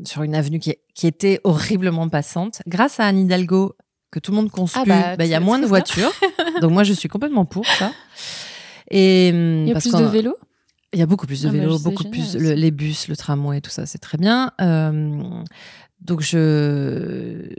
sur 0.03 0.23
une 0.23 0.35
avenue 0.35 0.59
qui, 0.59 0.71
est- 0.71 0.81
qui 0.93 1.07
était 1.07 1.39
horriblement 1.45 2.09
passante. 2.09 2.61
Grâce 2.67 2.99
à 2.99 3.05
Anne 3.05 3.19
Hidalgo, 3.19 3.77
que 4.11 4.19
tout 4.19 4.31
le 4.31 4.35
monde 4.37 4.51
conspue, 4.51 4.79
Ah 4.81 4.85
bah, 4.85 5.15
bah, 5.17 5.23
il 5.25 5.31
y 5.31 5.33
a 5.33 5.39
moins 5.39 5.57
de 5.59 5.61
bien. 5.63 5.69
voitures. 5.69 6.11
Donc 6.61 6.71
moi, 6.71 6.83
je 6.83 6.91
suis 6.91 7.07
complètement 7.07 7.45
pour 7.45 7.65
ça. 7.65 7.91
Et 8.91 9.29
Il 9.29 9.65
y 9.67 9.71
a 9.71 9.73
parce 9.75 9.87
plus 9.87 9.97
de 9.97 10.03
vélos? 10.09 10.35
Il 10.93 10.99
y 10.99 11.01
a 11.01 11.05
beaucoup 11.05 11.25
plus 11.27 11.41
de 11.41 11.49
Ah 11.49 11.51
bah, 11.51 11.57
vélos, 11.59 11.79
beaucoup 11.79 12.03
génial 12.03 12.11
plus 12.31 12.35
le- 12.35 12.53
les 12.53 12.71
bus, 12.71 13.07
le 13.07 13.15
tramway, 13.17 13.61
tout 13.61 13.69
ça, 13.71 13.85
c'est 13.85 13.97
très 13.97 14.17
bien. 14.17 14.51
Euh, 14.61 15.21
donc 16.01 16.21
je, 16.21 17.49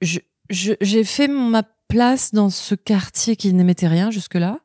je, 0.00 0.18
je- 0.50 0.74
j'ai 0.80 1.04
fait 1.04 1.28
ma 1.28 1.62
place 1.88 2.32
dans 2.32 2.50
ce 2.50 2.74
quartier 2.74 3.36
qui 3.36 3.52
n'émettait 3.52 3.88
rien 3.88 4.10
jusque-là, 4.10 4.60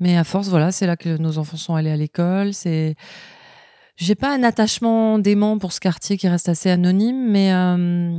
mais 0.00 0.16
à 0.16 0.24
force, 0.24 0.48
voilà, 0.48 0.72
c'est 0.72 0.86
là 0.86 0.96
que 0.96 1.16
nos 1.18 1.38
enfants 1.38 1.56
sont 1.56 1.74
allés 1.74 1.90
à 1.90 1.96
l'école. 1.96 2.54
C'est, 2.54 2.94
j'ai 3.96 4.14
pas 4.14 4.34
un 4.34 4.42
attachement 4.42 5.18
d'aimant 5.18 5.58
pour 5.58 5.72
ce 5.72 5.80
quartier 5.80 6.16
qui 6.16 6.28
reste 6.28 6.48
assez 6.48 6.70
anonyme, 6.70 7.30
mais 7.30 7.52
euh, 7.52 8.18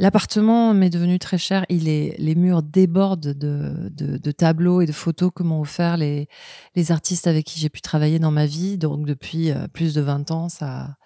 L'appartement 0.00 0.72
m'est 0.72 0.88
devenu 0.88 1.18
très 1.18 1.36
cher. 1.36 1.66
Il 1.68 1.86
est, 1.86 2.14
les 2.18 2.34
murs 2.34 2.62
débordent 2.62 3.20
de, 3.34 3.90
de, 3.92 4.16
de 4.16 4.30
tableaux 4.32 4.80
et 4.80 4.86
de 4.86 4.92
photos 4.92 5.30
que 5.34 5.42
m'ont 5.42 5.60
offert 5.60 5.98
les, 5.98 6.26
les 6.74 6.90
artistes 6.90 7.26
avec 7.26 7.44
qui 7.44 7.60
j'ai 7.60 7.68
pu 7.68 7.82
travailler 7.82 8.18
dans 8.18 8.30
ma 8.30 8.46
vie. 8.46 8.78
Donc 8.78 9.04
depuis 9.04 9.50
euh, 9.50 9.68
plus 9.68 9.92
de 9.92 10.00
20 10.00 10.30
ans, 10.30 10.48
ça, 10.48 10.96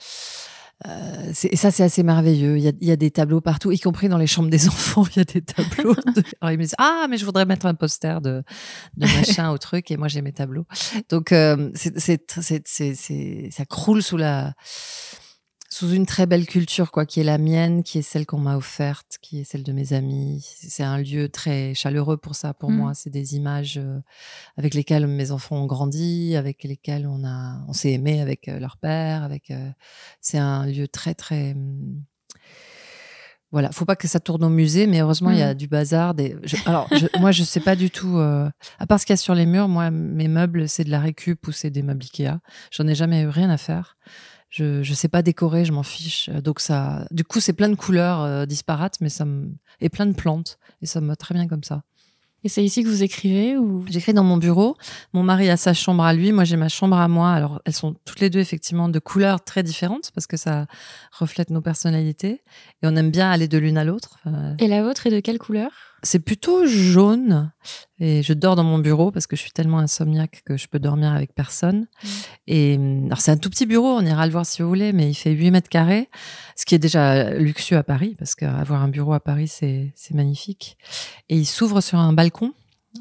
euh, 0.86 1.32
et 1.42 1.56
ça 1.56 1.72
c'est 1.72 1.82
assez 1.82 2.04
merveilleux. 2.04 2.56
Il 2.56 2.62
y, 2.62 2.68
a, 2.68 2.72
il 2.80 2.86
y 2.86 2.92
a 2.92 2.96
des 2.96 3.10
tableaux 3.10 3.40
partout, 3.40 3.72
y 3.72 3.80
compris 3.80 4.08
dans 4.08 4.16
les 4.18 4.28
chambres 4.28 4.48
des 4.50 4.68
enfants. 4.68 5.04
Il 5.16 5.18
y 5.18 5.22
a 5.22 5.24
des 5.24 5.42
tableaux. 5.42 5.96
Alors 6.40 6.52
ils 6.52 6.58
me 6.58 6.62
disent 6.62 6.76
ah 6.78 7.06
mais 7.10 7.16
je 7.16 7.24
voudrais 7.24 7.46
mettre 7.46 7.66
un 7.66 7.74
poster 7.74 8.20
de, 8.20 8.44
de 8.96 9.06
machin 9.06 9.50
au 9.50 9.58
truc 9.58 9.90
et 9.90 9.96
moi 9.96 10.06
j'ai 10.06 10.22
mes 10.22 10.32
tableaux. 10.32 10.66
Donc 11.10 11.32
euh, 11.32 11.70
c'est- 11.74 11.98
ça 13.50 13.64
croule 13.64 14.04
sous 14.04 14.16
la 14.18 14.52
sous 15.76 15.90
une 15.90 16.06
très 16.06 16.26
belle 16.26 16.46
culture, 16.46 16.92
quoi, 16.92 17.04
qui 17.04 17.18
est 17.20 17.24
la 17.24 17.38
mienne, 17.38 17.82
qui 17.82 17.98
est 17.98 18.02
celle 18.02 18.26
qu'on 18.26 18.38
m'a 18.38 18.56
offerte, 18.56 19.18
qui 19.20 19.40
est 19.40 19.44
celle 19.44 19.62
de 19.64 19.72
mes 19.72 19.92
amis. 19.92 20.46
C'est 20.60 20.84
un 20.84 20.98
lieu 20.98 21.28
très 21.28 21.74
chaleureux 21.74 22.16
pour 22.16 22.34
ça, 22.36 22.54
pour 22.54 22.70
moi. 22.70 22.94
C'est 22.94 23.10
des 23.10 23.34
images 23.34 23.78
euh, 23.78 23.98
avec 24.56 24.74
lesquelles 24.74 25.06
mes 25.06 25.30
enfants 25.32 25.56
ont 25.56 25.66
grandi, 25.66 26.36
avec 26.36 26.62
lesquelles 26.64 27.06
on 27.08 27.24
a, 27.24 27.60
on 27.66 27.72
s'est 27.72 27.92
aimé 27.92 28.20
avec 28.20 28.46
euh, 28.48 28.58
leur 28.60 28.76
père, 28.76 29.22
avec. 29.24 29.50
euh, 29.50 29.68
c'est 30.20 30.38
un 30.38 30.64
lieu 30.66 30.86
très 30.86 31.14
très. 31.14 31.52
hum, 31.52 32.02
Voilà, 33.50 33.70
faut 33.70 33.84
pas 33.84 33.94
que 33.94 34.08
ça 34.08 34.18
tourne 34.18 34.42
au 34.44 34.48
musée, 34.50 34.86
mais 34.88 35.00
heureusement 35.00 35.30
il 35.30 35.38
y 35.38 35.42
a 35.42 35.54
Mm. 35.54 35.56
du 35.56 35.68
bazar. 35.68 36.14
Des... 36.14 36.36
je- 36.42 36.56
alors 36.66 36.88
je- 36.92 37.06
moi 37.20 37.30
je 37.30 37.44
sais 37.44 37.60
pas 37.60 37.76
du 37.76 37.88
tout. 37.90 38.18
euh, 38.18 38.50
À 38.80 38.86
part 38.86 38.98
ce 38.98 39.06
qu'il 39.06 39.12
y 39.12 39.14
a 39.14 39.16
sur 39.16 39.34
les 39.34 39.46
murs, 39.46 39.68
moi 39.68 39.90
mes 39.92 40.26
meubles 40.28 40.68
c'est 40.68 40.82
de 40.84 40.90
la 40.90 40.98
récup 41.00 41.46
ou 41.46 41.52
c'est 41.52 41.70
des 41.70 41.82
meubles 41.82 42.02
Ikea. 42.02 42.38
J'en 42.72 42.86
ai 42.88 42.94
jamais 42.96 43.22
eu 43.22 43.28
rien 43.28 43.50
à 43.50 43.56
faire. 43.56 43.96
Je 44.54 44.84
je 44.84 44.94
sais 44.94 45.08
pas 45.08 45.22
décorer, 45.22 45.64
je 45.64 45.72
m'en 45.72 45.82
fiche. 45.82 46.30
Donc 46.30 46.60
ça, 46.60 47.06
du 47.10 47.24
coup 47.24 47.40
c'est 47.40 47.52
plein 47.54 47.68
de 47.68 47.74
couleurs 47.74 48.22
euh, 48.22 48.46
disparates, 48.46 49.00
mais 49.00 49.08
ça 49.08 49.24
me 49.24 49.50
et 49.80 49.88
plein 49.88 50.06
de 50.06 50.14
plantes 50.14 50.58
et 50.80 50.86
ça 50.86 51.00
me 51.00 51.08
va 51.08 51.16
très 51.16 51.34
bien 51.34 51.48
comme 51.48 51.64
ça. 51.64 51.82
Et 52.44 52.48
c'est 52.48 52.62
ici 52.62 52.84
que 52.84 52.88
vous 52.88 53.02
écrivez 53.02 53.56
ou? 53.56 53.84
J'écris 53.88 54.12
dans 54.12 54.22
mon 54.22 54.36
bureau. 54.36 54.76
Mon 55.14 55.22
mari 55.22 55.48
a 55.48 55.56
sa 55.56 55.72
chambre 55.72 56.04
à 56.04 56.12
lui. 56.12 56.30
Moi, 56.30 56.44
j'ai 56.44 56.58
ma 56.58 56.68
chambre 56.68 56.98
à 56.98 57.08
moi. 57.08 57.32
Alors, 57.32 57.62
elles 57.64 57.72
sont 57.72 57.96
toutes 58.04 58.20
les 58.20 58.28
deux 58.28 58.38
effectivement 58.38 58.90
de 58.90 58.98
couleurs 58.98 59.42
très 59.42 59.62
différentes 59.62 60.10
parce 60.14 60.26
que 60.26 60.36
ça 60.36 60.66
reflète 61.10 61.48
nos 61.48 61.62
personnalités 61.62 62.42
et 62.82 62.86
on 62.86 62.94
aime 62.96 63.10
bien 63.10 63.30
aller 63.30 63.48
de 63.48 63.56
l'une 63.56 63.78
à 63.78 63.84
l'autre. 63.84 64.18
Et 64.58 64.68
la 64.68 64.82
vôtre 64.82 65.06
est 65.06 65.10
de 65.10 65.20
quelle 65.20 65.38
couleur? 65.38 65.70
C'est 66.04 66.20
plutôt 66.20 66.66
jaune 66.66 67.52
et 67.98 68.22
je 68.22 68.32
dors 68.32 68.56
dans 68.56 68.64
mon 68.64 68.78
bureau 68.78 69.10
parce 69.10 69.26
que 69.26 69.36
je 69.36 69.42
suis 69.42 69.50
tellement 69.50 69.78
insomniaque 69.78 70.42
que 70.44 70.56
je 70.56 70.68
peux 70.68 70.78
dormir 70.78 71.12
avec 71.12 71.34
personne. 71.34 71.80
Mm. 71.80 72.08
Et 72.46 72.76
hum, 72.76 73.06
alors 73.06 73.20
c'est 73.20 73.32
un 73.32 73.36
tout 73.36 73.50
petit 73.50 73.66
bureau, 73.66 73.88
on 73.88 74.04
ira 74.04 74.26
le 74.26 74.32
voir 74.32 74.46
si 74.46 74.62
vous 74.62 74.68
voulez, 74.68 74.92
mais 74.92 75.10
il 75.10 75.14
fait 75.14 75.32
8 75.32 75.50
mètres 75.50 75.68
carrés, 75.68 76.08
ce 76.56 76.64
qui 76.64 76.74
est 76.74 76.78
déjà 76.78 77.30
luxueux 77.34 77.76
à 77.76 77.82
Paris 77.82 78.14
parce 78.18 78.34
qu'avoir 78.34 78.82
un 78.82 78.88
bureau 78.88 79.12
à 79.14 79.20
Paris 79.20 79.48
c'est 79.48 79.92
c'est 79.96 80.14
magnifique. 80.14 80.76
Et 81.28 81.36
il 81.36 81.46
s'ouvre 81.46 81.80
sur 81.80 81.98
un 81.98 82.12
balcon. 82.12 82.52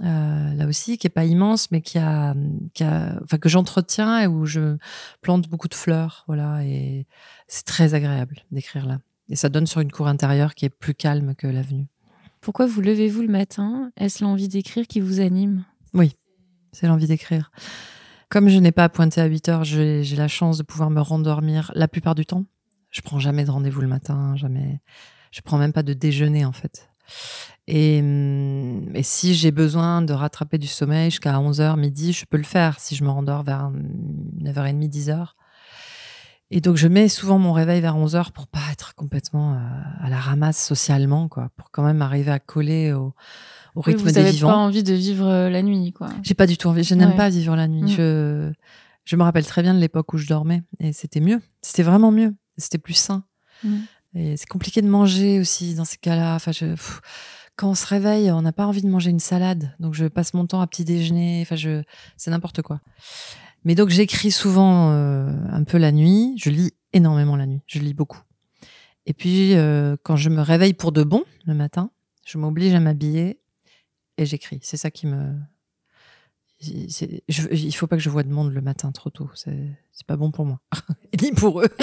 euh, 0.04 0.54
là 0.56 0.66
aussi, 0.66 0.98
qui 0.98 1.06
est 1.06 1.12
pas 1.12 1.26
immense, 1.26 1.70
mais 1.70 1.82
qui 1.82 2.00
a, 2.00 2.34
qui 2.74 2.84
a, 2.84 3.20
enfin 3.24 3.38
que 3.38 3.48
j'entretiens 3.50 4.22
et 4.22 4.28
où 4.28 4.46
je 4.46 4.78
plante 5.22 5.48
beaucoup 5.48 5.68
de 5.68 5.76
fleurs, 5.76 6.24
voilà. 6.28 6.64
Et 6.66 7.06
c'est 7.48 7.66
très 7.66 7.94
agréable 7.94 8.44
d'écrire 8.52 8.88
là. 8.88 9.00
Et 9.30 9.36
ça 9.36 9.50
donne 9.50 9.68
sur 9.68 9.82
une 9.82 9.92
cour 9.92 10.08
intérieure 10.08 10.56
qui 10.56 10.66
est 10.66 10.70
plus 10.70 10.96
calme 10.96 11.36
que 11.36 11.48
l'avenue. 11.48 11.88
Pourquoi 12.44 12.66
vous 12.66 12.82
levez-vous 12.82 13.22
le 13.22 13.30
matin? 13.30 13.90
Est-ce 13.96 14.22
l'envie 14.22 14.50
d'écrire 14.50 14.86
qui 14.86 15.00
vous 15.00 15.22
anime? 15.22 15.64
C'est 16.74 16.88
l'envie 16.88 17.08
d'écrire. 17.08 17.52
Comme 18.30 18.50
je 18.50 18.60
n'ai 18.60 18.74
pas 18.74 18.90
pointé 18.90 19.22
à 19.22 19.26
8 19.26 19.48
heures, 19.50 19.64
j'ai 19.64 20.04
j'ai 20.04 20.18
la 20.18 20.28
chance 20.28 20.58
de 20.58 20.64
pouvoir 20.64 20.90
me 20.90 21.00
rendormir 21.00 21.72
la 21.74 21.88
plupart 21.88 22.16
du 22.16 22.26
temps. 22.26 22.44
Je 22.90 23.00
prends 23.00 23.20
jamais 23.20 23.46
de 23.46 23.52
rendez-vous 23.52 23.80
le 23.80 23.88
matin, 23.88 24.36
jamais. 24.36 24.82
Je 25.32 25.40
prends 25.40 25.58
même 25.58 25.72
pas 25.72 25.84
de 25.84 25.94
déjeuner 25.94 26.44
en 26.44 26.52
fait. 26.52 26.90
Et, 27.68 28.00
hum, 28.02 28.94
et 28.94 29.04
si 29.04 29.36
j'ai 29.36 29.52
besoin 29.52 30.02
de 30.02 30.12
rattraper 30.12 30.58
du 30.58 30.68
sommeil 30.68 31.12
jusqu'à 31.12 31.40
11h, 31.40 31.80
midi, 31.80 32.12
je 32.12 32.26
peux 32.26 32.38
le 32.38 32.44
faire 32.44 32.78
si 32.78 32.96
je 32.96 33.06
me 33.06 33.10
rendors 33.10 33.44
vers 33.44 33.72
9h30, 34.42 34.90
10h. 34.90 35.28
Et 36.56 36.62
donc 36.62 36.76
je 36.78 36.88
mets 36.88 37.08
souvent 37.10 37.40
mon 37.40 37.52
réveil 37.52 37.82
vers 37.82 37.98
11h 37.98 38.32
pour 38.32 38.48
pas 38.48 38.60
être 38.72 38.94
complètement 38.96 39.54
euh, 39.54 39.58
à 40.02 40.10
la 40.10 40.18
ramasse 40.20 40.64
socialement, 40.64 41.28
quoi, 41.28 41.50
pour 41.58 41.72
quand 41.72 41.84
même 41.84 42.02
arriver 42.02 42.32
à 42.32 42.40
coller 42.40 42.92
au, 42.94 43.14
au 43.76 43.82
Oui, 43.82 43.84
rythme 43.94 44.00
Vous 44.02 44.06
des 44.12 44.20
n'avez 44.20 44.32
vivants. 44.32 44.50
pas 44.50 44.58
envie 44.58 44.84
de 44.84 44.94
vivre 44.94 45.26
euh, 45.28 45.50
la 45.50 45.64
nuit, 45.64 45.94
quoi. 45.94 46.10
J'ai 46.22 46.36
pas 46.36 46.46
du 46.48 46.58
tout 46.58 46.68
envie. 46.68 46.84
Je 46.84 46.94
n'aime 46.96 47.10
Ouais. 47.12 47.18
pas 47.18 47.30
vivre 47.30 47.56
la 47.56 47.68
nuit. 47.68 47.84
Mm. 47.84 47.88
Je, 47.88 48.52
je 49.06 49.16
me 49.16 49.24
rappelle 49.24 49.46
très 49.46 49.62
bien 49.64 49.74
de 49.74 49.80
l'époque 49.80 50.14
où 50.14 50.18
je 50.18 50.28
dormais 50.28 50.64
et 50.80 50.94
c'était 50.94 51.20
mieux. 51.22 51.42
C'était 51.62 51.84
vraiment 51.84 52.12
mieux. 52.12 52.36
C'était 52.58 52.78
plus 52.78 52.94
sain. 52.94 53.24
Mm. 53.64 53.78
Et 54.16 54.38
c'est 54.38 54.48
compliqué 54.48 54.82
de 54.84 54.88
manger 54.88 55.40
aussi 55.40 55.74
dans 55.74 55.86
ces 55.86 55.98
cas-là. 55.98 56.36
Enfin, 56.36 56.52
je, 56.52 56.68
pff, 56.68 57.02
quand 57.56 57.70
on 57.70 57.76
se 57.76 57.88
réveille, 57.88 58.32
on 58.32 58.44
n'a 58.44 58.52
pas 58.52 58.68
envie 58.68 58.84
de 58.84 58.90
manger 58.90 59.10
une 59.10 59.20
salade. 59.20 59.76
Donc 59.80 59.96
je 59.96 60.06
passe 60.06 60.36
mon 60.36 60.46
temps 60.46 60.62
à 60.62 60.68
petit 60.68 60.86
déjeuner. 60.86 61.40
Enfin, 61.42 61.56
je, 61.56 61.82
c'est 62.16 62.30
n'importe 62.30 62.62
quoi. 62.62 62.80
Mais 63.65 63.75
donc 63.75 63.89
j'écris 63.89 64.32
souvent 64.32 64.91
euh, 64.91 65.34
un 65.50 65.63
peu 65.63 65.77
la 65.77 65.91
nuit. 65.91 66.34
Je 66.38 66.50
lis 66.50 66.72
énormément 66.91 67.36
la 67.36 67.46
nuit. 67.46 67.62
Je 67.67 67.79
lis 67.79 67.93
beaucoup. 67.93 68.22
Et 69.05 69.13
puis 69.13 69.53
euh, 69.55 69.96
quand 70.03 70.15
je 70.15 70.29
me 70.29 70.41
réveille 70.41 70.74
pour 70.74 70.91
de 70.91 71.03
bon 71.03 71.24
le 71.46 71.53
matin, 71.53 71.91
je 72.25 72.38
m'oblige 72.38 72.74
à 72.74 72.79
m'habiller 72.79 73.39
et 74.17 74.25
j'écris. 74.25 74.60
C'est 74.62 74.77
ça 74.77 74.91
qui 74.91 75.08
me. 75.08 75.34
je- 76.62 77.53
il 77.53 77.72
faut 77.75 77.88
pas 77.88 77.98
que 77.98 78.03
je 78.03 78.10
vois 78.10 78.24
de 78.24 78.29
monde 78.32 78.53
le 78.53 78.62
matin 78.62 78.91
trop 78.91 79.10
tôt. 79.10 79.29
C'est 79.36 79.70
c'est 79.91 80.05
pas 80.08 80.15
bon 80.17 80.32
pour 80.32 80.46
moi. 80.46 80.60
Ni 81.22 81.32
pour 81.32 81.62
eux. 81.62 81.70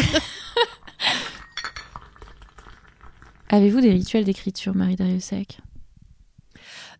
Avez-vous 3.48 3.80
des 3.80 3.90
rituels 3.90 4.24
d'écriture, 4.24 4.74
Marie 4.76 4.96
Dariussec 4.96 5.58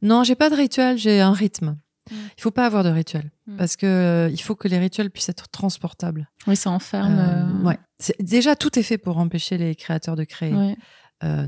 Non, 0.02 0.24
j'ai 0.24 0.34
pas 0.34 0.50
de 0.50 0.56
rituel, 0.56 0.98
j'ai 0.98 1.20
un 1.20 1.32
rythme. 1.32 1.78
Mm. 2.10 2.14
Il 2.38 2.40
faut 2.42 2.50
pas 2.50 2.66
avoir 2.66 2.84
de 2.84 2.88
rituel 2.90 3.30
Mm. 3.46 3.56
parce 3.56 3.76
que 3.76 3.86
euh, 3.86 4.28
il 4.30 4.40
faut 4.40 4.54
que 4.54 4.68
les 4.68 4.78
rituels 4.78 5.10
puissent 5.10 5.28
être 5.28 5.48
transportables. 5.48 6.28
Oui, 6.46 6.56
ça 6.56 6.70
enferme. 6.70 7.18
Euh, 7.18 7.42
euh, 7.62 7.64
ouais. 7.66 7.78
C'est- 7.98 8.20
Déjà, 8.22 8.56
tout 8.56 8.78
est 8.78 8.82
fait 8.82 8.98
pour 8.98 9.18
empêcher 9.18 9.58
les 9.58 9.74
créateurs 9.74 10.16
de 10.16 10.24
créer. 10.24 10.52
ouais. 10.54 10.76
Euh, 11.24 11.46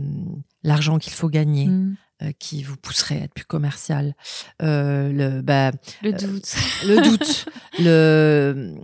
L'argent 0.65 0.99
qu'il 0.99 1.13
faut 1.15 1.29
gagner, 1.29 1.67
Mm. 1.69 1.97
euh, 2.23 2.31
qui 2.39 2.63
vous 2.63 2.77
pousserait 2.77 3.21
à 3.21 3.25
être 3.25 3.35
plus 3.35 3.45
commercial. 3.47 4.15
Euh, 4.63 5.11
le, 5.13 5.41
bah, 5.43 5.71
Le 6.03 6.13
doute. 6.13 6.55
le 6.87 7.03
doute, 7.03 7.47
le, 7.81 8.75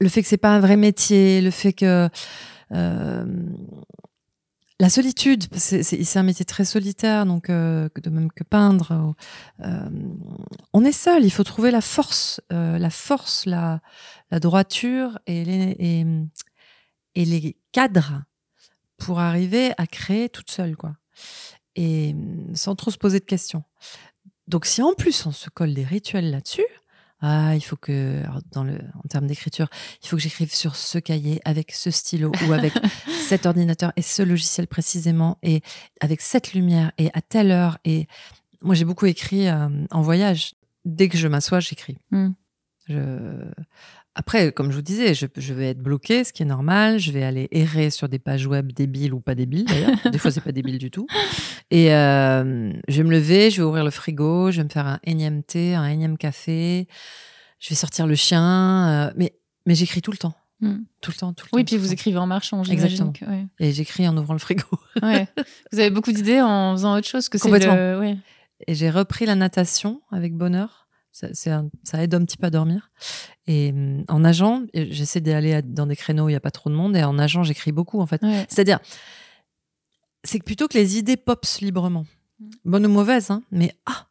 le 0.00 0.08
fait 0.08 0.22
que 0.22 0.28
c'est 0.28 0.36
pas 0.36 0.54
un 0.54 0.60
vrai 0.60 0.76
métier, 0.76 1.40
le 1.42 1.50
fait 1.50 1.72
que 1.72 2.08
euh, 2.72 3.24
la 4.80 4.88
solitude, 4.88 5.44
c'est 5.56 6.16
un 6.16 6.22
métier 6.22 6.44
très 6.44 6.64
solitaire, 6.64 7.24
donc 7.26 7.50
euh, 7.50 7.88
de 8.02 8.10
même 8.10 8.32
que 8.32 8.42
peindre. 8.42 9.14
euh, 9.60 9.88
on 10.72 10.84
est 10.84 10.92
seul, 10.92 11.24
il 11.24 11.30
faut 11.30 11.44
trouver 11.44 11.70
la 11.70 11.80
force, 11.80 12.40
euh, 12.52 12.78
la 12.78 12.90
force, 12.90 13.46
la, 13.46 13.80
droiture 14.32 15.18
et 15.26 15.44
les, 15.44 16.06
et 17.14 17.24
les 17.24 17.56
cadres 17.70 18.22
pour 18.96 19.20
arriver 19.20 19.72
à 19.76 19.86
créer 19.86 20.28
toute 20.28 20.50
seule, 20.50 20.76
quoi. 20.76 20.96
Et 21.76 22.14
sans 22.54 22.74
trop 22.74 22.90
se 22.90 22.98
poser 22.98 23.20
de 23.20 23.24
questions. 23.24 23.64
Donc 24.48 24.66
si 24.66 24.82
en 24.82 24.94
plus 24.94 25.26
on 25.26 25.32
se 25.32 25.48
colle 25.50 25.74
des 25.74 25.84
rituels 25.84 26.30
là-dessus, 26.30 26.66
ah, 27.24 27.54
il 27.54 27.60
faut 27.60 27.76
que, 27.76 28.20
dans 28.50 28.64
le, 28.64 28.78
en 28.96 29.08
termes 29.08 29.28
d'écriture, 29.28 29.68
il 30.02 30.08
faut 30.08 30.16
que 30.16 30.22
j'écrive 30.22 30.52
sur 30.52 30.74
ce 30.74 30.98
cahier 30.98 31.40
avec 31.44 31.70
ce 31.70 31.92
stylo 31.92 32.32
ou 32.48 32.52
avec 32.52 32.72
cet 33.28 33.46
ordinateur 33.46 33.92
et 33.94 34.02
ce 34.02 34.22
logiciel 34.22 34.66
précisément 34.66 35.38
et 35.44 35.62
avec 36.00 36.20
cette 36.20 36.52
lumière 36.52 36.90
et 36.98 37.10
à 37.14 37.22
telle 37.22 37.52
heure. 37.52 37.78
Et 37.84 38.08
moi, 38.60 38.74
j'ai 38.74 38.84
beaucoup 38.84 39.06
écrit 39.06 39.46
euh, 39.46 39.68
en 39.92 40.02
voyage. 40.02 40.54
Dès 40.84 41.08
que 41.08 41.16
je 41.16 41.28
m'assois, 41.28 41.60
j'écris. 41.60 41.96
Mm. 42.10 42.30
Je... 42.88 43.44
Après, 44.14 44.52
comme 44.52 44.70
je 44.70 44.76
vous 44.76 44.82
disais, 44.82 45.14
je, 45.14 45.26
je 45.36 45.54
vais 45.54 45.68
être 45.70 45.78
bloquée, 45.82 46.22
ce 46.24 46.32
qui 46.34 46.42
est 46.42 46.46
normal. 46.46 46.98
Je 46.98 47.12
vais 47.12 47.22
aller 47.22 47.48
errer 47.50 47.88
sur 47.90 48.08
des 48.10 48.18
pages 48.18 48.46
web 48.46 48.72
débiles 48.72 49.14
ou 49.14 49.20
pas 49.20 49.34
débiles 49.34 49.64
d'ailleurs. 49.64 49.96
des 50.10 50.18
fois, 50.18 50.30
c'est 50.30 50.42
pas 50.42 50.52
débile 50.52 50.76
du 50.78 50.90
tout. 50.90 51.06
Et 51.70 51.94
euh, 51.94 52.72
je 52.88 52.96
vais 52.98 53.04
me 53.04 53.10
lever, 53.12 53.50
je 53.50 53.62
vais 53.62 53.66
ouvrir 53.66 53.84
le 53.84 53.90
frigo, 53.90 54.50
je 54.50 54.58
vais 54.58 54.64
me 54.64 54.68
faire 54.68 54.86
un 54.86 55.00
énième 55.04 55.42
thé, 55.42 55.74
un 55.74 55.86
énième 55.88 56.18
café. 56.18 56.86
Je 57.58 57.70
vais 57.70 57.74
sortir 57.74 58.06
le 58.06 58.14
chien. 58.14 58.88
euh, 59.08 59.12
mais 59.16 59.32
mais 59.66 59.74
j'écris 59.74 60.02
tout 60.02 60.10
le 60.10 60.18
temps. 60.18 60.34
Mm. 60.60 60.78
Tout 61.00 61.10
le 61.10 61.16
temps, 61.16 61.32
tout 61.32 61.46
le 61.50 61.56
Oui, 61.56 61.64
temps. 61.64 61.68
puis 61.68 61.76
vous 61.78 61.86
temps. 61.86 61.92
écrivez 61.92 62.18
en 62.18 62.26
marchant, 62.26 62.62
j'imagine. 62.64 62.84
Exactement. 62.84 63.12
que- 63.12 63.24
ouais. 63.24 63.46
Et 63.60 63.72
j'écris 63.72 64.06
en 64.06 64.16
ouvrant 64.16 64.34
le 64.34 64.38
frigo. 64.40 64.64
Ouais. 65.02 65.26
Vous 65.72 65.78
avez 65.78 65.90
beaucoup 65.90 66.12
d'idées 66.12 66.40
en 66.42 66.72
faisant 66.76 66.96
autre 66.98 67.08
chose 67.08 67.28
que 67.30 67.38
c'est 67.38 67.44
Complètement. 67.48 67.74
le... 67.74 67.98
ouais. 67.98 68.16
Et 68.68 68.74
j'ai 68.74 68.90
repris 68.90 69.24
la 69.26 69.34
natation 69.36 70.02
avec 70.12 70.34
bonheur. 70.34 70.81
Ça, 71.12 71.28
un- 71.58 71.68
ça 71.84 72.02
aide 72.02 72.14
un 72.14 72.24
petit 72.24 72.36
peu 72.38 72.46
à 72.46 72.50
dormir. 72.50 72.90
Et 73.46 73.70
hum, 73.70 74.04
en 74.08 74.20
nageant, 74.20 74.62
j'essaie 74.74 75.20
d'aller 75.20 75.60
dans 75.62 75.86
des 75.86 75.94
créneaux 75.96 76.24
où 76.24 76.28
il 76.28 76.32
n'y 76.32 76.36
a 76.36 76.40
pas 76.40 76.50
trop 76.50 76.70
de 76.70 76.74
monde. 76.74 76.96
Et 76.96 77.04
en 77.04 77.12
nageant, 77.12 77.42
j'écris 77.44 77.70
beaucoup, 77.72 78.00
en 78.00 78.06
fait. 78.06 78.22
Ouais. 78.22 78.46
C'est-à-dire, 78.48 78.80
c'est 80.24 80.42
plutôt 80.42 80.68
que 80.68 80.78
les 80.78 80.98
idées 80.98 81.16
popsent 81.16 81.60
librement, 81.60 82.06
Mm. 82.40 82.50
bonne 82.64 82.86
ou 82.86 82.88
mauvaise, 82.88 83.30
hein, 83.30 83.42
mais 83.50 83.74
ah 83.86 84.08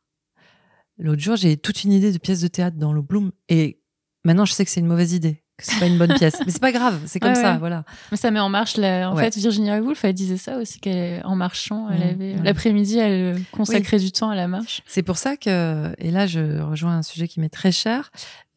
L'autre 0.97 1.21
jour, 1.21 1.35
j'ai 1.35 1.57
toute 1.57 1.83
une 1.83 1.93
idée 1.93 2.11
de 2.11 2.19
pièce 2.19 2.41
de 2.41 2.47
théâtre 2.47 2.77
dans 2.77 2.93
le 2.93 3.01
Bloom. 3.01 3.31
Et 3.49 3.81
maintenant, 4.23 4.45
je 4.45 4.53
sais 4.53 4.63
que 4.63 4.69
c'est 4.69 4.81
une 4.81 4.85
mauvaise 4.87 5.13
idée, 5.13 5.40
que 5.57 5.65
c'est 5.65 5.79
pas 5.79 5.85
une 5.85 5.97
bonne 5.97 6.13
pièce. 6.15 6.37
Mais 6.45 6.51
c'est 6.51 6.61
pas 6.61 6.71
grave, 6.71 6.99
c'est 7.05 7.19
comme 7.19 7.33
Ouais, 7.33 7.35
ça, 7.41 7.53
ouais. 7.53 7.57
voilà. 7.59 7.83
Mais 8.11 8.17
ça 8.17 8.31
met 8.31 8.39
en 8.39 8.49
marche. 8.49 8.77
La... 8.77 9.11
En 9.11 9.15
Ouais. 9.15 9.23
fait, 9.29 9.37
Virginia 9.37 9.79
Woolf, 9.79 10.03
elle 10.03 10.13
disait 10.13 10.37
ça 10.37 10.57
aussi, 10.57 10.79
qu'elle 10.79 11.21
en 11.25 11.35
marchant, 11.35 11.87
elle 11.91 11.99
Mm, 11.99 12.03
avait 12.21 12.33
ouais. 12.35 12.43
l'après-midi, 12.43 12.97
elle 12.97 13.39
consacrait 13.51 13.99
du 13.99 14.11
temps 14.11 14.29
à 14.31 14.35
la 14.35 14.47
marche. 14.47 14.81
C'est 14.87 15.03
pour 15.03 15.17
ça 15.17 15.37
que, 15.37 15.93
et 15.99 16.09
là 16.11 16.25
je 16.27 16.61
rejoins 16.61 16.97
un 16.97 17.03
sujet 17.03 17.27
qui 17.27 17.39
m'est 17.39 17.49
très 17.49 17.71
cher, 17.71 18.11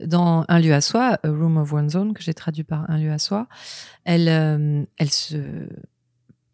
dans 0.05 0.45
Un 0.49 0.59
lieu 0.61 0.73
à 0.75 0.81
soi, 0.81 1.19
A 1.23 1.29
Room 1.29 1.57
of 1.59 1.73
One's 1.73 1.95
Own, 1.95 2.15
que 2.15 2.23
j'ai 2.23 2.35
traduit 2.35 2.65
par 2.65 2.89
Un 2.91 2.99
lieu 2.99 3.13
à 3.13 3.19
soi, 3.19 3.47
elle, 4.05 4.29
euh, 4.29 4.83
elle 4.99 5.11
se 5.11 5.37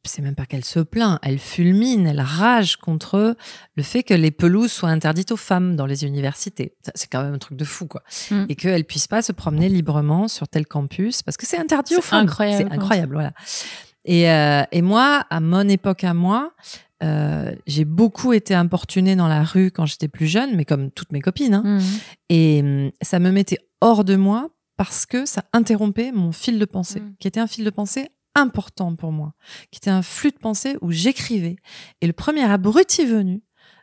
c'est 0.05 0.23
même 0.23 0.35
pas 0.35 0.47
qu'elle 0.47 0.65
se 0.65 0.81
plaint, 0.81 1.19
elle 1.23 1.39
fulmine, 1.39 2.07
elle 2.07 2.21
rage 2.21 2.77
contre 2.77 3.37
le 3.77 3.83
fait 3.83 4.03
que 4.03 4.15
les 4.15 4.31
pelouses 4.31 4.73
soient 4.73 4.89
interdites 4.89 5.33
aux 5.33 5.37
femmes 5.37 5.77
dans 5.77 5.87
les 5.87 6.05
universités. 6.05 6.75
C'est 6.95 7.11
quand 7.11 7.23
même 7.23 7.35
un 7.35 7.39
truc 7.39 7.59
de 7.59 7.65
fou, 7.65 7.87
quoi. 7.87 8.03
Mm. 8.31 8.45
Et 8.49 8.55
qu'elles 8.55 8.85
puissent 8.85 9.09
pas 9.09 9.23
se 9.23 9.33
promener 9.33 9.69
librement 9.69 10.29
sur 10.29 10.49
tel 10.49 10.67
campus 10.67 11.23
parce 11.23 11.37
que 11.37 11.47
c'est 11.47 11.59
interdit 11.59 11.97
aux 11.97 12.01
femmes. 12.01 12.25
Incroyable. 12.25 12.69
C'est 12.69 12.75
incroyable, 12.75 13.13
voilà. 13.15 13.33
Et, 14.07 14.31
euh, 14.31 14.63
et, 14.73 14.81
moi, 14.81 15.27
à 15.29 15.41
mon 15.41 15.69
époque 15.69 16.05
à 16.05 16.15
moi, 16.15 16.53
euh, 17.03 17.55
j'ai 17.67 17.85
beaucoup 17.85 18.33
été 18.33 18.55
importunée 18.55 19.17
dans 19.17 19.29
la 19.29 19.43
rue 19.43 19.71
quand 19.71 19.87
j'étais 19.87 20.09
plus 20.09 20.27
jeune, 20.27 20.57
mais 20.57 20.65
comme 20.65 20.91
toutes 20.91 21.13
mes 21.13 21.21
copines. 21.21 21.55
Hein. 21.55 21.63
Mm. 21.65 21.81
Et 22.31 22.61
hum, 22.63 22.91
ça 23.03 23.19
me 23.19 23.31
mettait 23.31 23.59
hors 23.81 24.05
de 24.05 24.17
moi 24.17 24.49
parce 24.77 25.05
que 25.05 25.27
ça 25.27 25.45
interrompait 25.53 26.13
mon 26.13 26.33
fil 26.33 26.59
de 26.59 26.65
pensée, 26.65 27.01
mm. 27.01 27.15
qui 27.19 27.29
était 27.29 27.41
un 27.41 27.47
fil 27.47 27.65
de 27.65 27.71
pensée 27.71 28.09
important 28.35 28.95
pour 28.95 29.13
moi, 29.13 29.35
qui 29.71 29.79
était 29.79 29.91
un 29.91 30.03
flux 30.03 30.31
de 30.31 30.39
pensée 30.39 30.77
où 30.81 30.91
j'écrivais. 30.93 31.57
Et 32.01 32.07
le 32.07 32.13
premier 32.13 32.45
abruti 32.45 33.05
venu 33.05 33.43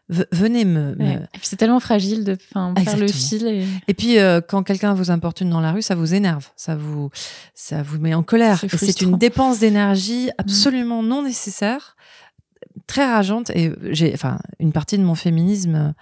venait 0.10 0.63
me. 0.63 0.96
c'est 1.42 1.58
tellement 1.58 1.80
fragile 1.80 2.24
de 2.24 2.36
faire 2.36 2.98
le 2.98 3.08
fil. 3.08 3.66
Et, 3.88 3.94
puis 3.94 4.20
euh, 4.20 4.39
quand 4.39 4.63
quelqu'un 4.63 4.94
vous 4.94 5.12
importune 5.12 5.50
dans 5.50 5.60
la 5.60 5.74
rue, 5.74 5.82
ça 5.82 5.96
vous 5.96 6.13
énerve, 6.13 6.50
ça 6.56 6.75
vous, 6.75 7.10
ça 7.54 7.84
vous 7.84 8.00
met 8.00 8.13
en 8.13 8.24
colère. 8.24 8.63
C'est 8.70 9.01
une 9.01 9.18
dépense 9.18 9.60
d'énergie 9.60 10.27
mm. 10.27 10.32
absolument 10.38 11.04
non 11.04 11.24
nécessaire 11.24 11.98
très 12.88 13.06
rageante 13.06 13.50
et 13.51 13.72
j'ai 13.91 14.13
enfin 14.13 14.39
une 14.60 14.72
partie 14.72 14.98
de 14.98 15.03
mon 15.03 15.13
féminisme 15.13 15.94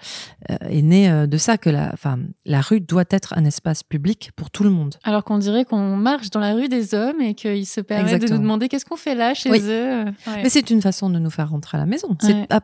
euh, 0.50 0.56
est 0.70 0.84
née 0.84 1.10
euh, 1.10 1.26
de 1.26 1.38
ça 1.38 1.58
que 1.58 1.70
la 1.70 1.90
enfin 1.94 2.20
la 2.46 2.62
rue 2.62 2.80
doit 2.80 3.06
être 3.10 3.34
un 3.36 3.44
espace 3.44 3.82
public 3.84 4.32
pour 4.36 4.52
tout 4.52 4.64
le 4.64 4.70
monde. 4.70 4.96
Alors 5.04 5.24
qu'on 5.24 5.40
dirait 5.40 5.66
qu'on 5.66 5.96
marche 5.98 6.30
dans 6.30 6.40
la 6.40 6.54
rue 6.54 6.70
des 6.70 6.94
hommes 6.94 7.20
et 7.22 7.34
qu'ils 7.34 7.66
se 7.66 7.82
permettent 7.82 8.22
de 8.22 8.32
nous 8.32 8.38
demander 8.38 8.70
qu'est-ce 8.70 8.86
qu'on 8.86 8.96
fait 8.96 9.16
là 9.16 9.34
chez 9.34 9.50
eux. 9.50 10.06
Mais 10.28 10.50
c'est 10.50 10.70
une 10.70 10.82
façon 10.82 11.10
de 11.10 11.20
nous 11.20 11.32
faire 11.32 11.50
rentrer 11.50 11.78
à 11.78 11.82
la 11.82 11.88
maison. 11.88 12.16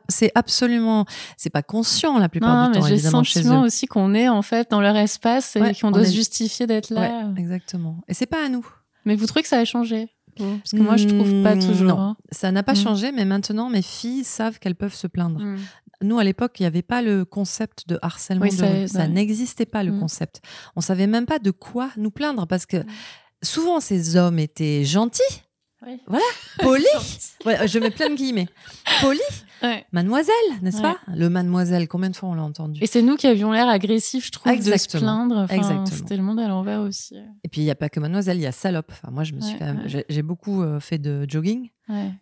C'est 0.07 0.31
absolument 0.35 1.05
c'est 1.35 1.49
pas 1.49 1.63
conscient 1.63 2.17
la 2.19 2.29
plupart 2.29 2.69
du 2.69 2.79
temps 2.79 2.85
J'ai 2.85 2.95
le 2.95 3.01
sentiment 3.01 3.61
aussi 3.61 3.87
qu'on 3.87 4.13
est 4.13 4.29
en 4.29 4.43
fait 4.43 4.69
dans 4.69 4.81
leur 4.81 4.95
espace 4.95 5.55
et 5.55 5.73
qu'on 5.79 5.91
doit 5.91 6.05
se 6.05 6.13
justifier 6.13 6.67
d'être 6.67 6.91
là. 6.91 7.31
exactement. 7.37 7.97
Et 8.07 8.13
c'est 8.13 8.27
pas 8.27 8.45
à 8.45 8.49
nous. 8.49 8.65
Mais 9.05 9.15
vous 9.15 9.25
trouvez 9.25 9.41
que 9.41 9.47
ça 9.47 9.57
a 9.57 9.65
changé? 9.65 10.09
Parce 10.37 10.71
que 10.71 10.81
moi, 10.81 10.97
je 10.97 11.07
trouve 11.07 11.43
pas 11.43 11.55
hmm, 11.55 11.59
toujours. 11.59 11.87
Non, 11.87 11.99
hein. 11.99 12.17
ça 12.31 12.51
n'a 12.51 12.63
pas 12.63 12.73
hmm. 12.73 12.83
changé, 12.83 13.11
mais 13.11 13.25
maintenant, 13.25 13.69
mes 13.69 13.81
filles 13.81 14.23
savent 14.23 14.59
qu'elles 14.59 14.75
peuvent 14.75 14.95
se 14.95 15.07
plaindre. 15.07 15.39
Hmm. 15.39 15.57
Nous, 16.03 16.17
à 16.17 16.23
l'époque, 16.23 16.59
il 16.59 16.63
n'y 16.63 16.67
avait 16.67 16.81
pas 16.81 17.01
le 17.01 17.25
concept 17.25 17.87
de 17.87 17.99
harcèlement 18.01 18.45
de 18.45 18.87
Ça 18.87 19.07
n'existait 19.07 19.65
pas, 19.65 19.83
le 19.83 19.91
concept. 19.99 20.41
On 20.75 20.81
savait 20.81 21.07
même 21.07 21.25
pas 21.25 21.39
de 21.39 21.51
quoi 21.51 21.91
nous 21.97 22.11
plaindre, 22.11 22.47
parce 22.47 22.65
que 22.65 22.77
souvent, 23.43 23.79
ces 23.79 24.15
hommes 24.17 24.39
étaient 24.39 24.83
gentils. 24.83 25.43
Voilà, 26.07 26.23
poli. 26.59 26.85
je 27.45 27.79
mets 27.79 27.89
plein 27.89 28.09
de 28.09 28.15
guillemets. 28.15 28.47
Poli. 29.01 29.19
Mademoiselle, 29.91 30.33
n'est-ce 30.61 30.81
pas? 30.81 30.97
Le 31.13 31.29
mademoiselle, 31.29 31.87
combien 31.87 32.09
de 32.09 32.15
fois 32.15 32.29
on 32.29 32.33
l'a 32.33 32.43
entendu? 32.43 32.83
Et 32.83 32.87
c'est 32.87 33.01
nous 33.01 33.15
qui 33.15 33.27
avions 33.27 33.51
l'air 33.51 33.67
agressifs, 33.67 34.27
je 34.27 34.31
trouve, 34.31 34.55
de 34.55 34.77
se 34.77 34.97
plaindre. 34.97 35.47
C'était 35.91 36.17
le 36.17 36.23
monde 36.23 36.39
à 36.39 36.47
l'envers 36.47 36.81
aussi. 36.81 37.15
Et 37.43 37.49
puis 37.49 37.61
il 37.61 37.65
n'y 37.65 37.71
a 37.71 37.75
pas 37.75 37.89
que 37.89 37.99
mademoiselle, 37.99 38.37
il 38.37 38.43
y 38.43 38.47
a 38.47 38.51
salope. 38.51 38.91
Enfin, 38.91 39.11
moi, 39.11 39.23
je 39.23 39.33
me 39.33 39.41
suis 39.41 39.57
j'ai 40.09 40.21
beaucoup 40.21 40.61
euh, 40.61 40.79
fait 40.79 40.97
de 40.97 41.25
jogging. 41.27 41.69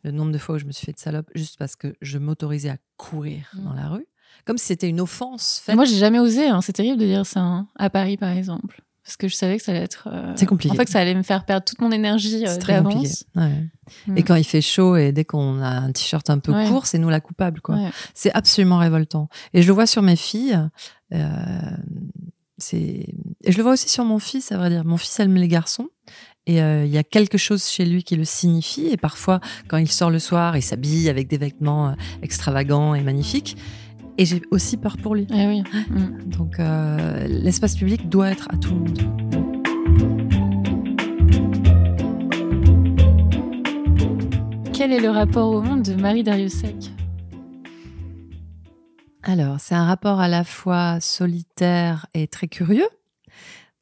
Le 0.03 0.11
nombre 0.11 0.31
de 0.31 0.37
fois 0.37 0.55
où 0.55 0.57
je 0.57 0.65
me 0.65 0.71
suis 0.71 0.85
fait 0.85 0.93
de 0.93 0.99
salope 0.99 1.29
juste 1.35 1.57
parce 1.59 1.75
que 1.75 1.95
je 2.01 2.17
m'autorisais 2.17 2.69
à 2.69 2.77
courir 2.97 3.51
mm. 3.53 3.63
dans 3.63 3.73
la 3.73 3.87
rue, 3.87 4.07
comme 4.45 4.57
si 4.57 4.65
c'était 4.65 4.89
une 4.89 4.99
offense. 4.99 5.61
Moi, 5.73 5.85
j'ai 5.85 5.97
jamais 5.97 6.19
osé. 6.19 6.47
Hein. 6.47 6.61
C'est 6.61 6.73
terrible 6.73 6.97
de 6.97 7.05
dire 7.05 7.25
ça 7.25 7.41
hein. 7.41 7.67
à 7.75 7.89
Paris, 7.89 8.17
par 8.17 8.29
exemple 8.29 8.81
parce 9.09 9.17
que 9.17 9.27
je 9.27 9.33
savais 9.33 9.57
que 9.57 9.63
ça 9.63 9.71
allait 9.71 9.81
être. 9.81 10.07
Euh, 10.13 10.33
c'est 10.35 10.45
compliqué. 10.45 10.71
En 10.71 10.75
fait, 10.75 10.85
que 10.85 10.91
ça 10.91 10.99
allait 10.99 11.15
me 11.15 11.23
faire 11.23 11.43
perdre 11.43 11.65
toute 11.65 11.81
mon 11.81 11.91
énergie 11.91 12.45
euh, 12.45 12.57
d'avance. 12.57 13.25
Mm. 13.33 14.17
Et 14.17 14.21
quand 14.21 14.35
il 14.35 14.43
fait 14.43 14.61
chaud 14.61 14.95
et 14.97 15.11
dès 15.11 15.25
qu'on 15.25 15.59
a 15.63 15.67
un 15.67 15.91
t-shirt 15.91 16.29
un 16.29 16.37
peu 16.37 16.53
court, 16.67 16.85
c'est 16.85 16.99
nous 16.99 17.09
la 17.09 17.19
coupable, 17.19 17.59
quoi. 17.59 17.79
C'est 18.13 18.31
absolument 18.33 18.77
révoltant. 18.77 19.27
Et 19.55 19.63
je 19.63 19.67
le 19.67 19.73
vois 19.73 19.87
sur 19.87 20.03
mes 20.03 20.15
filles. 20.15 20.59
Euh, 21.11 21.25
c'est 22.59 22.77
et 22.77 23.51
je 23.51 23.57
le 23.57 23.63
vois 23.63 23.71
aussi 23.71 23.89
sur 23.89 24.05
mon 24.05 24.19
fils, 24.19 24.51
à 24.51 24.57
vrai 24.57 24.69
dire. 24.69 24.85
Mon 24.85 24.97
fils 24.97 25.19
aime 25.19 25.33
les 25.33 25.47
garçons. 25.47 25.89
Et 26.45 26.61
euh, 26.61 26.85
il 26.85 26.91
y 26.91 26.97
a 26.99 27.03
quelque 27.03 27.39
chose 27.39 27.67
chez 27.67 27.85
lui 27.85 28.03
qui 28.03 28.15
le 28.15 28.25
signifie. 28.25 28.89
Et 28.91 28.97
parfois, 28.97 29.39
quand 29.67 29.77
il 29.77 29.91
sort 29.91 30.11
le 30.11 30.19
soir, 30.19 30.55
il 30.55 30.61
s'habille 30.61 31.09
avec 31.09 31.27
des 31.27 31.39
vêtements 31.39 31.95
extravagants 32.21 32.93
et 32.93 33.01
magnifiques. 33.01 33.57
Et 34.19 34.25
j'ai 34.25 34.41
aussi 34.51 34.75
peur 34.75 34.97
pour 34.97 35.15
lui. 35.15 35.25
Eh 35.33 35.47
oui. 35.47 35.63
Mm. 35.89 36.29
Donc 36.29 36.59
euh, 36.59 37.25
l'espace 37.29 37.77
public 37.77 38.09
doit 38.09 38.29
être 38.29 38.49
à 38.51 38.57
tout 38.57 38.73
le 38.73 38.79
monde. 38.81 38.99
Quel 44.73 44.91
est 44.91 44.99
le 44.99 45.09
rapport 45.09 45.49
au 45.49 45.61
monde 45.61 45.83
de 45.83 45.93
Marie 45.93 46.23
Dariussec? 46.23 46.91
Alors, 49.23 49.61
c'est 49.61 49.75
un 49.75 49.85
rapport 49.85 50.19
à 50.19 50.27
la 50.27 50.43
fois 50.43 50.99
solitaire 50.99 52.07
et 52.13 52.27
très 52.27 52.49
curieux. 52.49 52.87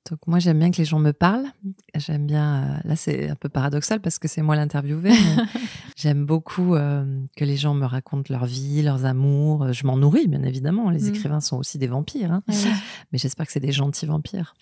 Donc 0.09 0.19
moi 0.25 0.39
j'aime 0.39 0.59
bien 0.59 0.71
que 0.71 0.77
les 0.77 0.85
gens 0.85 0.99
me 0.99 1.11
parlent. 1.11 1.47
J'aime 1.95 2.25
bien. 2.25 2.63
Euh, 2.63 2.87
là 2.87 2.95
c'est 2.95 3.29
un 3.29 3.35
peu 3.35 3.49
paradoxal 3.49 3.99
parce 3.99 4.19
que 4.19 4.27
c'est 4.27 4.41
moi 4.41 4.55
l'interviewé. 4.55 5.11
j'aime 5.95 6.25
beaucoup 6.25 6.75
euh, 6.75 7.05
que 7.35 7.43
les 7.43 7.57
gens 7.57 7.73
me 7.73 7.85
racontent 7.85 8.27
leur 8.29 8.45
vie, 8.45 8.81
leurs 8.81 9.05
amours. 9.05 9.73
Je 9.73 9.85
m'en 9.85 9.97
nourris 9.97 10.27
bien 10.27 10.43
évidemment. 10.43 10.89
Les 10.89 11.03
mm. 11.03 11.09
écrivains 11.09 11.41
sont 11.41 11.57
aussi 11.57 11.77
des 11.77 11.87
vampires, 11.87 12.31
hein. 12.31 12.43
mais 13.11 13.17
j'espère 13.17 13.45
que 13.45 13.51
c'est 13.51 13.59
des 13.59 13.71
gentils 13.71 14.05
vampires. 14.05 14.55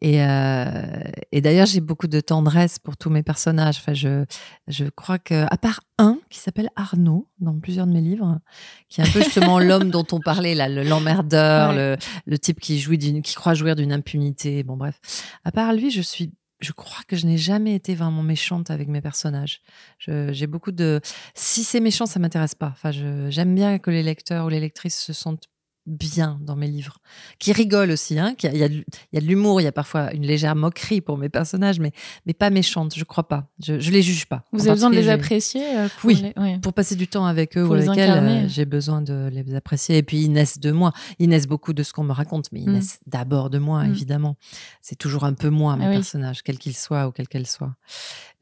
et, 0.00 0.22
euh, 0.22 0.86
et 1.32 1.40
d'ailleurs 1.40 1.66
j'ai 1.66 1.80
beaucoup 1.80 2.08
de 2.08 2.20
tendresse 2.20 2.78
pour 2.78 2.96
tous 2.96 3.10
mes 3.10 3.22
personnages. 3.22 3.78
Enfin 3.78 3.94
je 3.94 4.24
je 4.68 4.84
crois 4.84 5.18
que 5.18 5.44
à 5.50 5.56
part 5.56 5.80
un 5.98 6.18
qui 6.30 6.38
s'appelle 6.38 6.70
Arnaud 6.76 7.28
dans 7.44 7.58
plusieurs 7.58 7.86
de 7.86 7.92
mes 7.92 8.00
livres, 8.00 8.40
qui 8.88 9.00
est 9.00 9.04
un 9.04 9.10
peu 9.10 9.22
justement 9.22 9.58
l'homme 9.60 9.90
dont 9.90 10.06
on 10.12 10.20
parlait 10.20 10.54
là, 10.54 10.68
l'emmerdeur, 10.68 11.72
le, 11.72 11.96
le, 12.26 12.38
type 12.38 12.60
qui 12.60 12.78
jouit 12.78 12.98
d'une, 12.98 13.22
qui 13.22 13.34
croit 13.34 13.54
jouir 13.54 13.76
d'une 13.76 13.92
impunité. 13.92 14.62
Bon 14.62 14.76
bref, 14.76 15.00
à 15.44 15.52
part 15.52 15.72
lui, 15.72 15.90
je 15.90 16.00
suis 16.00 16.32
je 16.60 16.72
crois 16.72 17.02
que 17.06 17.16
je 17.16 17.26
n'ai 17.26 17.38
jamais 17.38 17.74
été 17.74 17.94
vraiment 17.94 18.22
méchante 18.22 18.70
avec 18.70 18.88
mes 18.88 19.00
personnages. 19.00 19.60
J'ai 19.98 20.46
beaucoup 20.46 20.72
de. 20.72 21.00
Si 21.34 21.62
c'est 21.62 21.80
méchant, 21.80 22.06
ça 22.06 22.18
m'intéresse 22.18 22.54
pas. 22.54 22.72
Enfin, 22.72 22.90
j'aime 22.90 23.54
bien 23.54 23.78
que 23.78 23.90
les 23.90 24.02
lecteurs 24.02 24.46
ou 24.46 24.48
les 24.48 24.60
lectrices 24.60 24.98
se 24.98 25.12
sentent 25.12 25.48
bien 25.86 26.38
dans 26.40 26.56
mes 26.56 26.66
livres, 26.66 26.98
qui 27.38 27.52
rigole 27.52 27.90
aussi. 27.90 28.18
Hein, 28.18 28.34
il, 28.42 28.56
y 28.56 28.62
a, 28.62 28.68
de, 28.68 28.84
l'humour, 29.12 29.60
il 29.60 29.64
y 29.64 29.66
a 29.66 29.72
parfois 29.72 30.12
une 30.12 30.24
légère 30.24 30.56
moquerie 30.56 31.00
pour 31.00 31.18
mes 31.18 31.28
personnages, 31.28 31.78
mais, 31.78 31.92
mais 32.26 32.32
pas 32.32 32.50
méchante, 32.50 32.94
je 32.96 33.04
crois 33.04 33.28
pas. 33.28 33.48
Je, 33.62 33.78
je 33.78 33.90
les 33.90 34.02
juge 34.02 34.26
pas. 34.26 34.44
Vous 34.52 34.62
avez 34.62 34.72
besoin 34.72 34.90
de 34.90 34.96
les 34.96 35.08
apprécier 35.08 35.64
euh, 35.76 35.88
pour 35.98 36.10
Oui, 36.10 36.32
pour 36.62 36.72
passer 36.72 36.96
du 36.96 37.06
temps 37.06 37.26
avec 37.26 37.58
eux 37.58 37.64
ou 37.64 37.74
avec 37.74 37.88
elles, 37.98 38.10
euh, 38.10 38.48
j'ai 38.48 38.64
besoin 38.64 39.02
de 39.02 39.28
les 39.32 39.54
apprécier. 39.54 39.98
Et 39.98 40.02
puis 40.02 40.22
ils 40.22 40.32
naissent 40.32 40.58
de 40.58 40.70
moi. 40.70 40.92
Ils 41.18 41.28
naissent 41.28 41.46
beaucoup 41.46 41.72
de 41.72 41.82
ce 41.82 41.92
qu'on 41.92 42.04
me 42.04 42.12
raconte, 42.12 42.50
mais 42.52 42.60
ils 42.60 42.68
mm. 42.68 42.72
naissent 42.72 43.00
d'abord 43.06 43.50
de 43.50 43.58
moi, 43.58 43.84
mm. 43.84 43.90
évidemment. 43.90 44.36
C'est 44.80 44.96
toujours 44.96 45.24
un 45.24 45.34
peu 45.34 45.50
moi, 45.50 45.76
mes 45.76 45.86
ah 45.86 45.90
personnages, 45.90 46.42
quels 46.42 46.58
qu'ils 46.58 46.76
soient 46.76 47.08
ou 47.08 47.12
quels 47.12 47.28
qu'elles 47.28 47.46
soient. 47.46 47.74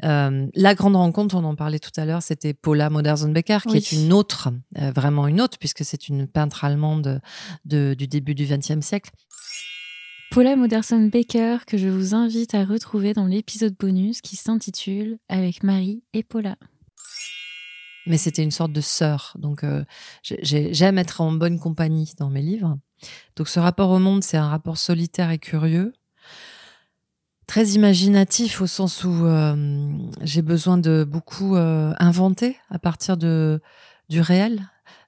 Euh, 0.05 0.46
la 0.55 0.74
grande 0.74 0.96
rencontre, 0.96 1.35
on 1.35 1.44
en 1.44 1.55
parlait 1.55 1.78
tout 1.78 1.92
à 1.96 2.05
l'heure, 2.05 2.22
c'était 2.22 2.55
Paula 2.55 2.90
Modersohn-Becker, 2.90 3.59
qui 3.68 3.76
est 3.76 3.92
une 3.92 4.12
autre, 4.12 4.50
vraiment 4.76 5.26
une 5.26 5.40
autre, 5.40 5.59
puisque 5.59 5.85
c'est 5.85 6.09
une 6.09 6.26
peintre 6.26 6.64
allemande 6.64 7.20
du 7.64 8.06
début 8.06 8.34
du 8.34 8.46
XXe 8.46 8.84
siècle. 8.84 9.10
Paula 10.32 10.56
Moderson 10.56 11.10
Baker, 11.12 11.58
que 11.66 11.76
je 11.76 11.88
vous 11.88 12.14
invite 12.14 12.54
à 12.54 12.64
retrouver 12.64 13.12
dans 13.12 13.26
l'épisode 13.26 13.76
bonus 13.78 14.22
qui 14.22 14.36
s'intitule 14.36 15.18
Avec 15.28 15.62
Marie 15.62 16.02
et 16.14 16.22
Paula. 16.22 16.56
Mais 18.06 18.16
c'était 18.16 18.42
une 18.42 18.50
sorte 18.50 18.72
de 18.72 18.80
sœur, 18.80 19.36
donc 19.38 19.62
euh, 19.62 19.84
j'aime 20.22 20.96
être 20.96 21.20
en 21.20 21.32
bonne 21.32 21.58
compagnie 21.58 22.14
dans 22.18 22.30
mes 22.30 22.40
livres. 22.40 22.78
Donc 23.36 23.48
ce 23.48 23.60
rapport 23.60 23.90
au 23.90 23.98
monde, 23.98 24.24
c'est 24.24 24.38
un 24.38 24.48
rapport 24.48 24.78
solitaire 24.78 25.30
et 25.30 25.38
curieux, 25.38 25.92
très 27.46 27.66
imaginatif 27.66 28.62
au 28.62 28.66
sens 28.66 29.04
où 29.04 29.26
euh, 29.26 29.92
j'ai 30.22 30.40
besoin 30.40 30.78
de 30.78 31.04
beaucoup 31.06 31.56
euh, 31.56 31.92
inventer 31.98 32.56
à 32.70 32.78
partir 32.78 33.18
de 33.18 33.60
du 34.08 34.22
réel. 34.22 34.66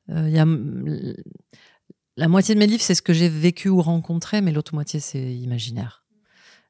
Il 0.08 0.28
y 0.28 0.38
a 0.38 0.44
la 2.16 2.28
moitié 2.28 2.54
de 2.54 2.60
mes 2.60 2.66
livres, 2.66 2.82
c'est 2.82 2.94
ce 2.94 3.02
que 3.02 3.12
j'ai 3.12 3.28
vécu 3.28 3.68
ou 3.68 3.82
rencontré, 3.82 4.40
mais 4.40 4.52
l'autre 4.52 4.74
moitié, 4.74 5.00
c'est 5.00 5.34
imaginaire. 5.34 6.04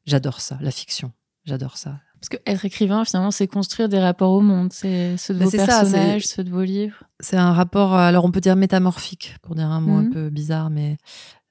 J'adore 0.07 0.41
ça, 0.41 0.59
la 0.61 0.71
fiction. 0.71 1.13
J'adore 1.45 1.77
ça. 1.77 2.01
Parce 2.21 2.29
que 2.31 2.37
être 2.51 2.65
écrivain, 2.65 3.05
finalement, 3.05 3.31
c'est 3.31 3.47
construire 3.47 3.91
des 3.91 3.99
rapports 3.99 4.33
au 4.33 4.41
monde. 4.41 4.73
C'est 4.73 5.19
ceux 5.19 5.35
de 5.35 5.41
bah, 5.41 5.45
vos 5.45 5.51
personnages, 5.51 6.27
ceux 6.27 6.43
de 6.43 6.51
vos 6.51 6.63
livres. 6.63 7.05
C'est 7.21 7.37
un 7.37 7.53
rapport, 7.53 7.93
alors 7.95 8.25
on 8.25 8.31
peut 8.31 8.41
dire 8.41 8.57
métamorphique, 8.57 9.37
pour 9.43 9.55
dire 9.55 9.67
un 9.67 9.81
mot 9.81 9.99
un 9.99 10.03
mhm. 10.05 10.13
peu 10.13 10.31
bizarre, 10.31 10.71
mais 10.71 10.97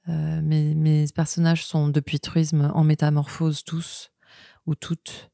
euh, 0.08 0.40
mes, 0.42 1.06
personnages 1.14 1.64
sont 1.64 1.88
depuis 1.88 2.18
truisme 2.18 2.72
en 2.74 2.82
métamorphose 2.82 3.62
tous 3.62 4.10
ou 4.66 4.74
toutes. 4.74 5.30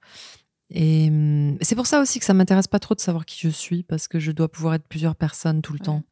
Et 0.69 1.09
hum, 1.09 1.57
c'est 1.63 1.75
pour 1.75 1.87
ça 1.87 2.03
aussi 2.03 2.19
que 2.19 2.27
ça 2.27 2.35
m'intéresse 2.35 2.69
pas 2.69 2.79
trop 2.79 2.95
de 2.95 3.01
savoir 3.01 3.25
qui 3.25 3.39
je 3.41 3.49
suis, 3.49 3.83
parce 3.83 4.09
que 4.09 4.21
je 4.21 4.33
dois 4.33 4.51
pouvoir 4.51 4.75
être 4.75 4.87
plusieurs 4.87 5.17
personnes 5.17 5.63
tout 5.63 5.73
le 5.73 5.79
temps 5.79 6.03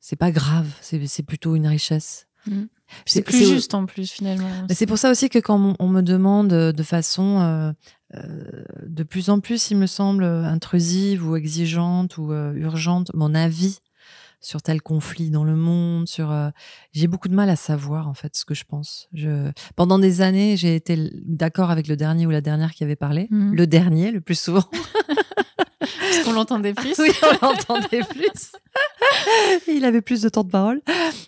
c'est 0.00 0.16
pas 0.16 0.30
grave, 0.30 0.68
c'est 0.80 1.22
plutôt 1.22 1.54
une 1.56 1.66
richesse. 1.66 2.26
Mm. 2.46 2.64
C'est 3.04 3.22
plus 3.22 3.46
juste 3.46 3.74
en 3.74 3.84
plus 3.84 4.10
finalement. 4.10 4.48
C'est 4.70 4.86
pour 4.86 4.96
ça 4.96 5.10
aussi 5.10 5.28
que 5.28 5.38
quand 5.38 5.76
on 5.78 5.88
me 5.88 6.00
demande 6.00 6.48
de 6.48 6.82
façon 6.82 7.40
euh, 7.40 7.72
euh, 8.14 8.62
de 8.86 9.02
plus 9.02 9.28
en 9.28 9.40
plus, 9.40 9.70
il 9.70 9.76
me 9.76 9.86
semble, 9.86 10.24
intrusive 10.24 11.28
ou 11.28 11.36
exigeante 11.36 12.16
ou 12.16 12.32
euh, 12.32 12.54
urgente. 12.54 13.10
Mon 13.14 13.34
avis 13.34 13.80
sur 14.40 14.62
tel 14.62 14.80
conflit 14.80 15.30
dans 15.30 15.42
le 15.44 15.56
monde, 15.56 16.06
sur 16.08 16.30
euh, 16.30 16.50
j'ai 16.92 17.08
beaucoup 17.08 17.28
de 17.28 17.34
mal 17.34 17.50
à 17.50 17.56
savoir 17.56 18.08
en 18.08 18.14
fait 18.14 18.36
ce 18.36 18.44
que 18.44 18.54
je 18.54 18.64
pense. 18.64 19.08
Je 19.12 19.50
pendant 19.74 19.98
des 19.98 20.20
années, 20.20 20.56
j'ai 20.56 20.76
été 20.76 21.10
d'accord 21.26 21.70
avec 21.70 21.88
le 21.88 21.96
dernier 21.96 22.24
ou 22.24 22.30
la 22.30 22.40
dernière 22.40 22.72
qui 22.72 22.84
avait 22.84 22.96
parlé, 22.96 23.26
Mhm. 23.30 23.54
le 23.54 23.66
dernier 23.66 24.12
le 24.12 24.20
plus 24.20 24.38
souvent. 24.40 24.64
Parce 25.80 26.20
qu'on 26.24 26.32
l'entendait 26.32 26.72
plus. 26.74 26.94
oui, 26.98 27.10
on 27.42 27.46
l'entendait 27.46 28.02
plus. 28.08 28.52
Il 29.68 29.84
avait 29.84 30.00
plus 30.02 30.22
de 30.22 30.28
temps 30.28 30.44
de 30.44 30.50
parole, 30.50 30.80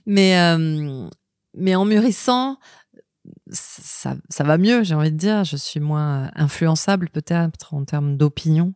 mais 0.06 0.38
euh, 0.38 1.08
mais 1.56 1.74
en 1.74 1.84
mûrissant, 1.84 2.58
ça, 3.50 4.16
ça 4.28 4.44
va 4.44 4.58
mieux, 4.58 4.82
j'ai 4.84 4.94
envie 4.94 5.10
de 5.12 5.16
dire. 5.16 5.44
Je 5.44 5.56
suis 5.56 5.80
moins 5.80 6.30
influençable 6.34 7.08
peut-être 7.10 7.74
en 7.74 7.84
termes 7.84 8.16
d'opinion, 8.16 8.74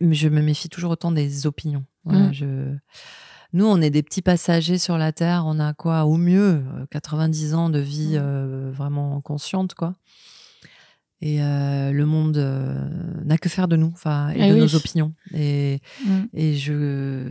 mais 0.00 0.14
je 0.14 0.28
me 0.28 0.40
méfie 0.42 0.68
toujours 0.68 0.90
autant 0.92 1.12
des 1.12 1.46
opinions. 1.46 1.84
Voilà, 2.04 2.28
Mm. 2.28 2.32
je... 2.34 2.74
Nous, 3.52 3.64
on 3.66 3.80
est 3.80 3.90
des 3.90 4.02
petits 4.02 4.22
passagers 4.22 4.76
sur 4.78 4.98
la 4.98 5.12
Terre. 5.12 5.44
On 5.46 5.60
a 5.60 5.72
quoi, 5.72 6.04
au 6.04 6.16
mieux, 6.16 6.62
euh, 6.74 6.86
90 6.90 7.54
ans 7.54 7.70
de 7.70 7.78
vie 7.78 8.14
Mm. 8.14 8.20
euh, 8.22 8.70
vraiment 8.72 9.20
consciente, 9.20 9.74
quoi. 9.74 9.94
Et 11.22 11.42
euh, 11.42 11.92
le 11.92 12.04
monde 12.06 12.36
euh, 12.36 12.88
n'a 13.24 13.38
que 13.38 13.48
faire 13.48 13.68
de 13.68 13.76
nous, 13.76 13.90
enfin, 13.94 14.30
et 14.30 14.36
Eh 14.40 14.48
de 14.50 14.54
oui. 14.54 14.60
nos 14.60 14.74
opinions. 14.74 15.14
Et, 15.34 15.80
Mm. 16.04 16.10
et 16.34 16.54
je, 16.56 17.26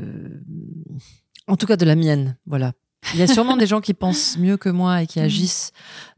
en 1.48 1.56
tout 1.58 1.66
cas, 1.68 1.78
de 1.78 1.86
la 1.86 1.96
mienne, 1.96 2.38
voilà. 2.46 2.74
Il 3.14 3.20
y 3.20 3.24
a 3.24 3.28
sûrement 3.28 3.56
des 3.56 3.68
gens 3.68 3.82
qui 3.82 3.94
pensent 3.94 4.38
mieux 4.40 4.58
que 4.58 4.70
moi 4.70 5.04
et 5.04 5.08
qui 5.08 5.20
Mm. 5.20 5.24
agissent 5.24 5.72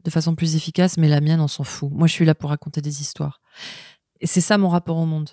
de 0.04 0.10
façon 0.10 0.34
plus 0.34 0.56
efficace, 0.56 0.96
mais 0.96 1.08
la 1.08 1.20
mienne, 1.20 1.40
on 1.40 1.48
s'en 1.48 1.64
fout. 1.64 1.90
Moi, 1.92 2.06
je 2.06 2.12
suis 2.14 2.24
là 2.24 2.34
pour 2.34 2.48
raconter 2.50 2.80
des 2.80 3.02
histoires. 3.02 3.40
Et 4.20 4.26
c'est 4.26 4.40
ça 4.40 4.56
mon 4.56 4.68
rapport 4.70 4.96
au 4.96 5.04
monde. 5.06 5.28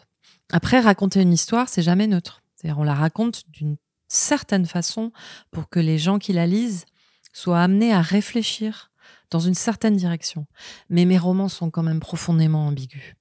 Après, 0.51 0.79
raconter 0.81 1.21
une 1.21 1.31
histoire, 1.33 1.69
c'est 1.69 1.81
jamais 1.81 2.07
neutre. 2.07 2.43
C'est-à-dire, 2.55 2.77
on 2.79 2.83
la 2.83 2.93
raconte 2.93 3.43
d'une 3.49 3.77
certaine 4.09 4.65
façon 4.65 5.11
pour 5.51 5.69
que 5.69 5.79
les 5.79 5.97
gens 5.97 6.19
qui 6.19 6.33
la 6.33 6.45
lisent 6.45 6.85
soient 7.33 7.61
amenés 7.61 7.93
à 7.93 8.01
réfléchir 8.01 8.91
dans 9.31 9.39
une 9.39 9.53
certaine 9.53 9.95
direction. 9.95 10.45
Mais 10.89 11.05
mes 11.05 11.17
romans 11.17 11.49
sont 11.49 11.69
quand 11.69 11.83
même 11.83 11.99
profondément 11.99 12.67
ambigus. 12.67 13.15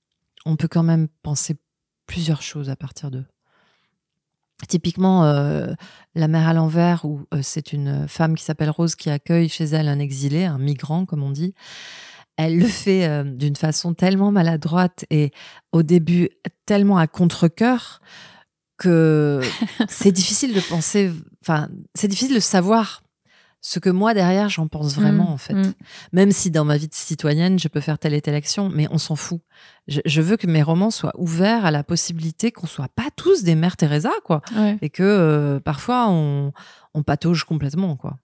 On 0.47 0.57
peut 0.57 0.69
quand 0.69 0.83
même 0.83 1.09
penser 1.23 1.57
plusieurs 2.07 2.43
choses 2.43 2.71
à 2.71 2.77
partir 2.77 3.11
d'eux. 3.11 3.27
Typiquement, 4.69 5.25
euh, 5.25 5.73
La 6.15 6.29
mer 6.29 6.49
à 6.49 6.55
l'envers, 6.55 7.05
où 7.05 7.27
euh, 7.35 7.41
c'est 7.43 7.73
une 7.73 8.07
femme 8.09 8.37
qui 8.37 8.45
s'appelle 8.45 8.71
Rose 8.71 8.95
qui 8.95 9.11
accueille 9.11 9.49
chez 9.49 9.65
elle 9.65 9.89
un 9.89 9.99
exilé, 9.99 10.45
un 10.45 10.59
migrant, 10.59 11.07
comme 11.07 11.23
on 11.23 11.31
dit. 11.31 11.55
Elle 12.37 12.59
le 12.59 12.67
fait 12.67 13.07
euh, 13.07 13.25
d'une 13.25 13.57
façon 13.57 13.95
tellement 13.95 14.31
maladroite 14.31 15.05
et 15.11 15.33
au 15.73 15.83
début 15.83 16.31
tellement 16.67 16.99
à 16.99 17.07
contre-coeur 17.07 18.01
que 18.77 19.41
c'est 19.89 20.13
difficile 20.13 20.55
de 20.55 20.61
penser, 20.61 21.13
enfin, 21.43 21.69
c'est 21.95 22.09
difficile 22.09 22.35
de 22.35 22.41
savoir 22.41 23.04
ce 23.67 23.79
que 23.79 23.89
moi 23.89 24.13
derrière 24.13 24.51
j'en 24.51 24.69
pense 24.69 24.95
vraiment 24.95 25.31
Mm, 25.31 25.33
en 25.33 25.37
fait. 25.39 25.55
mm. 25.55 25.73
Même 26.13 26.33
si 26.33 26.51
dans 26.51 26.67
ma 26.67 26.77
vie 26.77 26.87
de 26.87 26.95
citoyenne 26.95 27.59
je 27.59 27.69
peux 27.69 27.81
faire 27.81 27.99
telle 27.99 28.13
et 28.13 28.21
telle 28.21 28.35
action, 28.35 28.69
mais 28.69 28.87
on 28.91 28.99
s'en 28.99 29.17
fout. 29.17 29.41
Je, 29.89 30.03
je 30.05 30.21
veux 30.21 30.37
que 30.37 30.47
mes 30.47 30.63
romans 30.63 30.91
soient 30.91 31.15
ouverts 31.17 31.65
à 31.65 31.71
la 31.71 31.83
possibilité 31.83 32.53
qu'on 32.53 32.67
soit 32.67 32.89
pas 32.95 33.09
tous 33.17 33.43
des 33.43 33.55
mères 33.55 33.79
Teresa, 33.79 34.11
quoi 34.23 34.43
Ouais. 34.55 34.77
et 34.83 34.91
que 34.91 35.03
euh, 35.03 35.61
parfois 35.61 36.09
on, 36.11 36.53
on 36.93 37.03
patauge 37.03 37.45
complètement 37.45 37.97
quoi. 37.97 38.19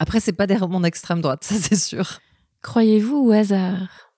Après 0.00 0.18
c'est 0.18 0.32
pas 0.32 0.48
des 0.48 0.56
romans 0.56 0.80
d'extrême 0.80 1.20
droite, 1.20 1.44
ça 1.44 1.54
c'est 1.54 1.76
sûr. 1.76 2.18
Croyez-vous 2.62 3.16
au 3.16 3.30
hasard? 3.30 4.10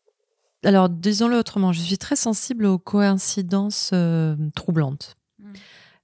Alors 0.65 0.89
disons-le 0.89 1.37
autrement, 1.37 1.73
je 1.75 1.81
suis 1.81 1.99
très 1.99 2.17
sensible 2.17 2.65
aux 2.65 2.79
coïncidences 2.79 3.91
euh, 3.93 4.37
troublantes. 4.55 5.17
Mm. 5.39 5.53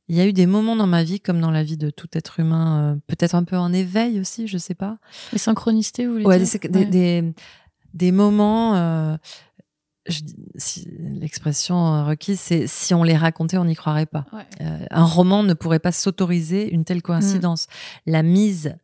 Il 0.08 0.16
y 0.16 0.20
a 0.20 0.26
eu 0.26 0.32
des 0.32 0.46
moments 0.46 0.74
dans 0.76 0.86
ma 0.86 1.04
vie, 1.04 1.20
comme 1.20 1.40
dans 1.40 1.50
la 1.50 1.62
vie 1.62 1.76
de 1.76 1.90
tout 1.90 2.08
être 2.14 2.40
humain, 2.40 2.94
euh, 2.94 2.96
peut-être 3.08 3.34
un 3.34 3.44
peu 3.44 3.56
en 3.58 3.72
éveil 3.72 4.18
aussi, 4.20 4.46
je 4.48 4.56
sais 4.58 4.74
pas. 4.74 4.98
Les 5.32 5.38
synchronicités, 5.38 6.06
vous 6.06 6.12
voulez 6.12 6.24
Ouais, 6.24 6.38
dire 6.38 6.60
des, 6.62 6.68
des, 6.68 6.84
des, 6.86 7.34
des 7.94 8.12
moments. 8.12 8.74
euh, 8.76 9.16
si- 10.56 10.88
L'expression 10.98 12.06
requise, 12.06 12.40
c'est 12.40 12.66
si 12.66 12.94
on 12.94 13.02
les 13.04 13.16
racontait, 13.16 13.58
on 13.58 13.66
n'y 13.66 13.76
croirait 13.76 14.06
pas. 14.06 14.24
Ouais. 14.32 14.46
Euh, 14.62 14.86
un 14.90 15.04
roman 15.04 15.42
ne 15.42 15.52
pourrait 15.54 15.78
pas 15.78 15.92
s'autoriser 15.92 16.72
une 16.72 16.84
telle 16.84 17.02
coïncidence. 17.02 17.66
La 18.06 18.22
mise, 18.22 18.76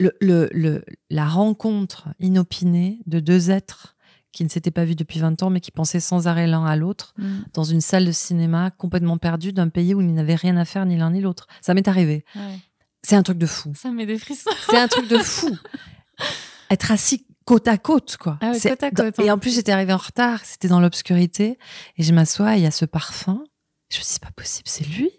le, 0.00 0.12
le, 0.20 0.48
le- 0.52 0.84
la 1.10 1.26
rencontre 1.26 2.08
inopinée 2.20 3.00
de 3.06 3.20
deux 3.20 3.50
êtres 3.50 3.96
qui 4.38 4.44
ne 4.44 4.48
s'étaient 4.48 4.70
pas 4.70 4.84
vus 4.84 4.94
depuis 4.94 5.18
20 5.18 5.42
ans, 5.42 5.50
mais 5.50 5.58
qui 5.60 5.72
pensaient 5.72 5.98
sans 5.98 6.28
arrêt 6.28 6.46
l'un 6.46 6.64
à 6.64 6.76
l'autre, 6.76 7.12
Mm. 7.18 7.38
dans 7.54 7.64
une 7.64 7.80
salle 7.80 8.06
de 8.06 8.12
cinéma 8.12 8.70
complètement 8.70 9.18
perdue 9.18 9.52
d'un 9.52 9.68
pays 9.68 9.94
où 9.94 10.00
ils 10.00 10.14
n'avaient 10.14 10.36
rien 10.36 10.56
à 10.56 10.64
faire 10.64 10.86
ni 10.86 10.96
l'un 10.96 11.10
ni 11.10 11.20
l'autre. 11.20 11.48
Ça 11.60 11.74
m'est 11.74 11.88
arrivé. 11.88 12.24
Ouais. 12.36 12.58
C'est 13.02 13.16
un 13.16 13.22
truc 13.24 13.36
de 13.38 13.46
fou. 13.46 13.72
Ça 13.74 13.90
me 13.90 13.96
met 13.96 14.06
des 14.06 14.16
frissons. 14.18 14.50
C'est 14.70 14.78
un 14.78 14.86
truc 14.86 15.08
de 15.08 15.18
fou. 15.18 15.50
Être 16.70 16.92
assis 16.92 17.26
côte 17.44 17.66
à 17.66 17.78
côte, 17.78 18.16
quoi. 18.16 18.38
Ah 18.40 18.50
ouais, 18.50 18.58
C'est- 18.58 18.70
côte 18.70 18.82
à 18.84 18.90
côte, 18.90 19.18
Et 19.18 19.28
hein. 19.30 19.34
en 19.34 19.38
plus, 19.38 19.54
j'étais 19.54 19.72
arrivée 19.72 19.92
en 19.92 19.96
retard. 19.98 20.44
C'était 20.44 20.68
dans 20.68 20.80
l'obscurité. 20.80 21.58
Et 21.96 22.02
je 22.04 22.12
m'assois 22.14 22.56
il 22.56 22.62
y 22.62 22.66
a 22.66 22.70
ce 22.70 22.84
parfum. 22.84 23.42
Je 23.90 23.98
me 23.98 24.02
dis, 24.02 24.08
c'est 24.08 24.22
pas 24.22 24.30
possible, 24.36 24.68
c'est 24.68 24.86
lui. 24.86 25.10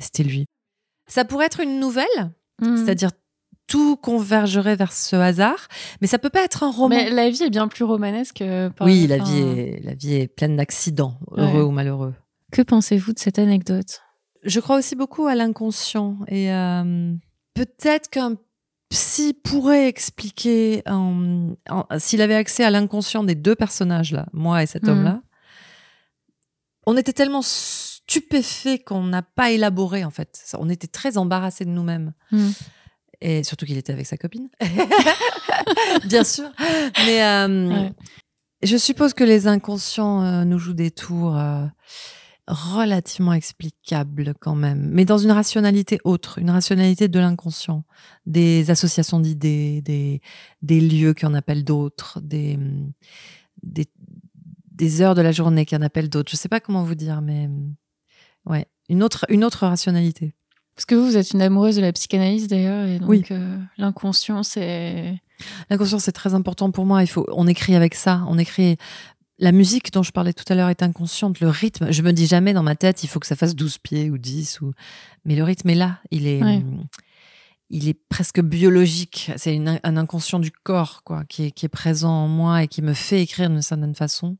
C'était 0.00 0.24
lui. 0.24 0.46
Ça 1.06 1.24
pourrait 1.24 1.46
être 1.46 1.60
une 1.60 1.78
nouvelle, 1.78 2.32
Mm. 2.62 2.76
c'est-à-dire 2.78 3.10
tout 3.66 3.96
convergerait 3.96 4.76
vers 4.76 4.92
ce 4.92 5.16
hasard, 5.16 5.68
mais 6.00 6.06
ça 6.06 6.18
peut 6.18 6.30
pas 6.30 6.44
être 6.44 6.62
un 6.62 6.70
roman. 6.70 6.88
Mais 6.90 7.08
la 7.10 7.30
vie 7.30 7.44
est 7.44 7.50
bien 7.50 7.66
plus 7.68 7.84
romanesque. 7.84 8.42
euh, 8.42 8.68
par- 8.70 8.86
oui, 8.86 9.06
la 9.06 9.18
vie, 9.18 9.38
est, 9.38 9.80
la 9.84 9.94
vie 9.94 10.14
est 10.14 10.28
pleine 10.28 10.56
d'accidents, 10.56 11.18
heureux 11.32 11.52
Ouais. 11.52 11.60
ou 11.60 11.70
malheureux. 11.70 12.14
Que 12.52 12.62
pensez-vous 12.62 13.12
de 13.14 13.18
cette 13.18 13.38
anecdote? 13.38 14.00
Je 14.42 14.60
crois 14.60 14.76
aussi 14.76 14.94
beaucoup 14.96 15.26
à 15.26 15.34
l'inconscient 15.34 16.18
et 16.28 16.52
euh, 16.52 17.14
peut-être 17.54 18.10
qu'un 18.10 18.36
psy 18.90 19.32
pourrait 19.32 19.88
expliquer 19.88 20.82
en- 20.86 21.54
en- 21.70 21.86
s'il 21.98 22.20
avait 22.20 22.34
accès 22.34 22.62
à 22.64 22.70
l'inconscient 22.70 23.24
des 23.24 23.34
deux 23.34 23.54
personnages 23.56 24.12
là, 24.12 24.26
moi 24.34 24.62
et 24.62 24.66
cet 24.66 24.84
Mhm. 24.84 24.88
homme-là. 24.90 25.22
On 26.86 26.96
était 26.98 27.14
tellement 27.14 27.40
stupéfaits 27.42 28.84
qu'on 28.84 29.04
n'a 29.04 29.22
pas 29.22 29.50
élaboré 29.50 30.04
en 30.04 30.10
fait. 30.10 30.28
Ça, 30.44 30.58
On 30.60 30.68
était 30.68 30.86
très 30.86 31.16
embarrassés 31.16 31.64
de 31.64 31.70
nous-mêmes. 31.70 32.12
Mm. 32.30 32.50
Et 33.26 33.42
surtout 33.42 33.64
qu'il 33.64 33.78
était 33.78 33.92
avec 33.92 34.04
sa 34.06 34.18
copine. 34.18 34.50
Bien 36.08 36.24
sûr. 36.24 36.50
Mais 37.06 37.22
euh, 37.24 37.68
Ouais. 37.70 37.92
je 38.62 38.76
suppose 38.76 39.14
que 39.14 39.24
les 39.24 39.46
inconscients 39.46 40.22
euh, 40.22 40.44
nous 40.44 40.58
jouent 40.58 40.74
des 40.74 40.90
tours 40.90 41.34
euh, 41.38 41.64
relativement 42.46 43.32
explicables 43.32 44.34
quand 44.38 44.54
même, 44.54 44.90
mais 44.92 45.06
dans 45.06 45.16
une 45.16 45.30
rationalité 45.30 45.98
autre, 46.04 46.38
une 46.38 46.50
rationalité 46.50 47.08
de 47.08 47.18
l'inconscient, 47.18 47.84
des 48.26 48.70
associations 48.70 49.20
d'idées, 49.20 49.80
des, 49.80 50.20
des 50.60 50.80
lieux 50.82 51.14
qui 51.14 51.24
en 51.24 51.32
appellent 51.32 51.64
d'autres, 51.64 52.20
des, 52.20 52.58
des, 53.62 53.86
des 54.70 55.00
heures 55.00 55.14
de 55.14 55.22
la 55.22 55.32
journée 55.32 55.64
qui 55.64 55.74
en 55.74 55.80
appellent 55.82 56.10
d'autres. 56.10 56.30
Je 56.30 56.36
sais 56.36 56.50
pas 56.50 56.60
comment 56.60 56.84
vous 56.84 56.94
dire, 56.94 57.22
mais 57.22 57.48
ouais, 58.44 58.66
une 58.90 59.02
autre, 59.02 59.24
une 59.30 59.44
autre 59.44 59.66
rationalité. 59.66 60.34
Parce 60.76 60.86
que 60.86 60.94
vous, 60.94 61.06
vous 61.06 61.16
êtes 61.16 61.30
une 61.32 61.42
amoureuse 61.42 61.76
de 61.76 61.80
la 61.80 61.92
psychanalyse 61.92 62.48
d'ailleurs, 62.48 62.86
et 62.86 62.98
donc 62.98 63.08
Oui. 63.08 63.24
euh, 63.30 63.58
l'inconscient, 63.78 64.42
c'est. 64.42 65.14
L'inconscient, 65.70 65.98
c'est 65.98 66.12
très 66.12 66.34
important 66.34 66.70
pour 66.70 66.84
moi. 66.86 67.02
Il 67.02 67.06
faut, 67.06 67.26
on 67.32 67.46
écrit 67.46 67.74
avec 67.74 67.94
ça. 67.94 68.24
On 68.28 68.38
écrit. 68.38 68.76
La 69.40 69.50
musique 69.50 69.92
dont 69.92 70.04
je 70.04 70.12
parlais 70.12 70.32
tout 70.32 70.44
à 70.48 70.54
l'heure 70.54 70.68
est 70.68 70.82
inconsciente. 70.82 71.40
Le 71.40 71.48
rythme, 71.48 71.90
je 71.90 72.02
me 72.02 72.12
dis 72.12 72.26
jamais 72.26 72.52
dans 72.52 72.62
ma 72.62 72.76
tête, 72.76 73.02
il 73.02 73.08
faut 73.08 73.18
que 73.18 73.26
ça 73.26 73.34
fasse 73.34 73.56
12 73.56 73.78
pieds 73.78 74.08
ou 74.10 74.16
10. 74.16 74.60
Ou... 74.60 74.72
Mais 75.24 75.34
le 75.34 75.42
rythme 75.42 75.70
est 75.70 75.74
là. 75.74 75.98
Il 76.12 76.28
est, 76.28 76.40
Ouais. 76.40 76.56
hum, 76.58 76.84
il 77.68 77.88
est 77.88 77.98
presque 78.08 78.40
biologique. 78.40 79.32
C'est 79.36 79.60
un 79.82 79.96
inconscient 79.96 80.38
du 80.38 80.52
corps, 80.52 81.02
quoi, 81.04 81.24
qui 81.28 81.46
est, 81.46 81.50
qui 81.50 81.66
est 81.66 81.68
présent 81.68 82.12
en 82.12 82.28
moi 82.28 82.62
et 82.62 82.68
qui 82.68 82.80
me 82.80 82.92
fait 82.94 83.22
écrire 83.22 83.50
d'une 83.50 83.60
certaine 83.62 83.96
façon. 83.96 84.36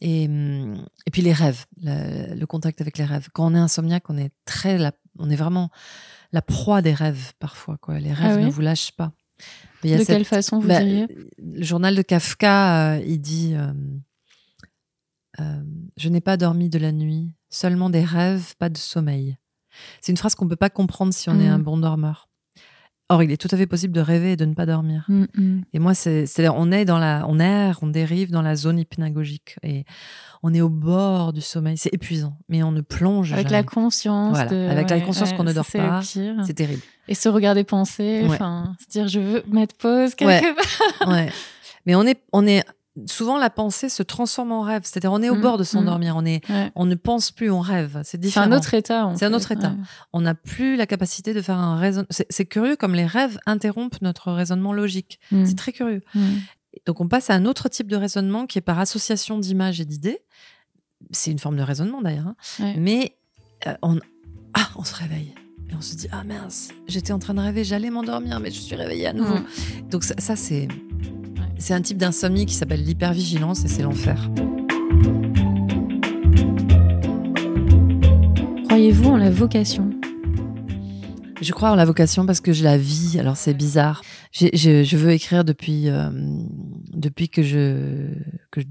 Et, 0.00 0.24
et 0.24 1.10
puis 1.12 1.22
les 1.22 1.32
rêves, 1.32 1.64
le, 1.82 2.34
le 2.34 2.46
contact 2.46 2.80
avec 2.80 2.98
les 2.98 3.04
rêves. 3.04 3.28
Quand 3.32 3.46
on 3.50 3.54
est 3.54 3.58
insomniaque, 3.58 4.10
on 4.10 4.18
est 4.18 4.32
très, 4.44 4.76
la- 4.76 4.92
on 5.18 5.30
est 5.30 5.36
vraiment 5.36 5.70
la 6.32 6.42
proie 6.42 6.82
des 6.82 6.92
rêves 6.92 7.32
parfois, 7.38 7.78
quoi. 7.78 7.98
Les 8.00 8.12
rêves 8.12 8.32
Ah 8.32 8.36
oui 8.38 8.44
ne 8.46 8.50
vous 8.50 8.60
lâchent 8.60 8.92
pas. 8.92 9.12
Mais 9.82 9.90
il 9.90 9.92
y 9.92 9.94
a 9.94 9.98
De 9.98 10.04
cette- 10.04 10.16
quelle 10.16 10.24
façon 10.24 10.58
vous 10.58 10.68
bah, 10.68 10.80
diriez? 10.80 11.06
le 11.38 11.62
journal 11.64 11.94
de 11.94 12.02
Kafka, 12.02 12.94
euh, 12.96 13.02
il 13.06 13.20
dit 13.20 13.54
euh, 13.54 13.72
euh, 15.40 15.62
Je 15.96 16.08
n'ai 16.08 16.20
pas 16.20 16.36
dormi 16.36 16.68
de 16.68 16.78
la 16.78 16.92
nuit, 16.92 17.32
seulement 17.50 17.90
des 17.90 18.04
rêves, 18.04 18.54
pas 18.58 18.68
de 18.68 18.76
sommeil. 18.78 19.36
C'est 20.00 20.12
une 20.12 20.18
phrase 20.18 20.34
qu'on 20.34 20.44
ne 20.44 20.50
peut 20.50 20.56
pas 20.56 20.70
comprendre 20.70 21.12
si 21.14 21.28
on 21.30 21.40
est 21.40 21.48
un 21.48 21.58
bon 21.58 21.76
dormeur. 21.78 22.28
Or, 23.10 23.22
il 23.22 23.30
est 23.30 23.36
tout 23.36 23.48
à 23.50 23.56
fait 23.58 23.66
possible 23.66 23.92
de 23.92 24.00
rêver 24.00 24.32
et 24.32 24.36
de 24.36 24.46
ne 24.46 24.54
pas 24.54 24.64
dormir. 24.64 25.04
Mm, 25.08 25.24
mm. 25.36 25.62
Et 25.74 25.78
moi, 25.78 25.92
c'est, 25.94 26.24
on 26.48 26.72
est 26.72 26.86
dans 26.86 26.98
la, 26.98 27.26
on 27.28 27.38
erre, 27.38 27.78
on 27.82 27.86
dérive 27.88 28.30
dans 28.30 28.40
la 28.40 28.56
zone 28.56 28.78
hypnagogique 28.78 29.56
et 29.62 29.84
on 30.42 30.54
est 30.54 30.62
au 30.62 30.70
bord 30.70 31.34
du 31.34 31.42
sommeil. 31.42 31.76
C'est 31.76 31.92
épuisant, 31.92 32.38
mais 32.48 32.62
on 32.62 32.72
ne 32.72 32.80
plonge 32.80 33.32
Avec 33.34 33.48
jamais. 33.48 33.58
la 33.58 33.62
conscience. 33.62 34.30
Voilà, 34.30 34.50
de- 34.50 34.68
avec 34.70 34.88
la 34.88 35.00
conscience 35.00 35.30
ouais, 35.32 35.36
qu'on 35.36 35.44
ne 35.44 35.52
dort 35.52 35.66
pas. 35.70 36.00
C'est 36.02 36.54
terrible. 36.54 36.80
Et 37.08 37.14
se 37.14 37.28
regarder 37.28 37.62
penser, 37.64 38.22
Ouais. 38.22 38.34
enfin, 38.34 38.74
se 38.82 38.88
dire 38.90 39.06
je 39.08 39.20
veux 39.20 39.42
mettre 39.48 39.76
pause 39.76 40.14
quelque 40.14 40.54
part. 40.98 41.08
Ouais. 41.08 41.30
Mais 41.86 41.94
on 41.94 42.06
est, 42.06 42.18
on 42.32 42.46
est 42.46 42.64
souvent 43.06 43.38
la 43.38 43.50
pensée 43.50 43.88
se 43.88 44.02
transforme 44.02 44.52
en 44.52 44.60
rêve. 44.62 44.82
C'est-à-dire, 44.84 45.12
on 45.12 45.20
est 45.22 45.30
au 45.30 45.34
Mm, 45.36 45.40
bord 45.40 45.56
de 45.58 45.62
mm. 45.62 45.66
s'endormir. 45.66 46.14
On 46.16 46.24
est, 46.24 46.48
Ouais. 46.48 46.70
on 46.74 46.86
ne 46.86 46.94
pense 46.94 47.30
plus, 47.32 47.50
on 47.50 47.60
rêve. 47.60 47.98
C'est 48.04 48.12
C'est 48.12 48.18
différent. 48.18 48.46
un 48.46 48.52
autre 48.56 48.72
état. 48.74 49.12
C'est 49.16 49.24
un 49.26 49.34
autre 49.34 49.50
état. 49.52 49.70
Ouais. 49.70 49.76
On 50.12 50.20
n'a 50.20 50.34
plus 50.34 50.76
la 50.76 50.86
capacité 50.86 51.34
de 51.34 51.42
faire 51.42 51.56
un 51.58 51.76
raisonnement. 51.76 52.06
C'est 52.10 52.26
c'est 52.30 52.44
curieux 52.46 52.76
comme 52.76 52.94
les 52.94 53.06
rêves 53.06 53.38
interrompent 53.46 54.00
notre 54.02 54.30
raisonnement 54.32 54.72
logique. 54.72 55.18
Mm. 55.32 55.44
C'est 55.46 55.56
très 55.56 55.72
curieux. 55.72 56.02
Mm. 56.14 56.20
Donc 56.86 57.00
on 57.00 57.08
passe 57.08 57.30
à 57.30 57.34
un 57.34 57.44
autre 57.46 57.68
type 57.68 57.88
de 57.88 57.96
raisonnement 57.96 58.46
qui 58.46 58.58
est 58.58 58.62
par 58.62 58.78
association 58.78 59.38
d'images 59.38 59.80
et 59.80 59.84
d'idées. 59.84 60.20
C'est 61.10 61.30
une 61.30 61.38
forme 61.38 61.56
de 61.56 61.62
raisonnement 61.62 62.00
d'ailleurs. 62.02 62.28
hein. 62.28 62.36
Ouais. 62.60 62.74
Mais 62.78 63.16
euh, 63.66 63.74
on... 63.82 63.98
Ah, 64.54 64.68
on 64.76 64.84
se 64.84 64.94
réveille. 64.94 65.34
Et 65.70 65.74
on 65.74 65.80
se 65.80 65.94
dit, 65.96 66.08
ah 66.12 66.22
mince, 66.24 66.68
j'étais 66.86 67.12
en 67.12 67.18
train 67.18 67.34
de 67.34 67.40
rêver, 67.40 67.64
j'allais 67.64 67.90
m'endormir, 67.90 68.38
mais 68.38 68.50
je 68.50 68.60
suis 68.60 68.76
réveillée 68.76 69.06
à 69.08 69.12
nouveau. 69.12 69.36
Mm. 69.38 69.88
Donc 69.90 70.04
ça, 70.04 70.14
ça, 70.18 70.36
c'est... 70.36 70.68
C'est 71.66 71.72
un 71.72 71.80
type 71.80 71.96
d'insomnie 71.96 72.44
qui 72.44 72.52
s'appelle 72.52 72.84
l'hypervigilance 72.84 73.64
et 73.64 73.68
c'est 73.68 73.80
l'enfer. 73.80 74.28
Croyez-vous 78.66 79.08
en 79.08 79.16
la 79.16 79.30
vocation? 79.30 79.88
Je 81.40 81.50
crois 81.54 81.70
en 81.70 81.74
la 81.74 81.86
vocation 81.86 82.26
parce 82.26 82.42
que 82.42 82.52
je 82.52 82.64
la 82.64 82.76
vis. 82.76 83.18
Alors 83.18 83.38
c'est 83.38 83.54
bizarre. 83.54 84.02
Je, 84.30 84.48
je 84.52 84.96
veux 84.98 85.12
écrire 85.12 85.42
depuis 85.42 85.88
euh, 85.88 86.10
depuis 86.92 87.30
que 87.30 87.42
je, 87.42 88.10
que 88.50 88.60
je- 88.60 88.66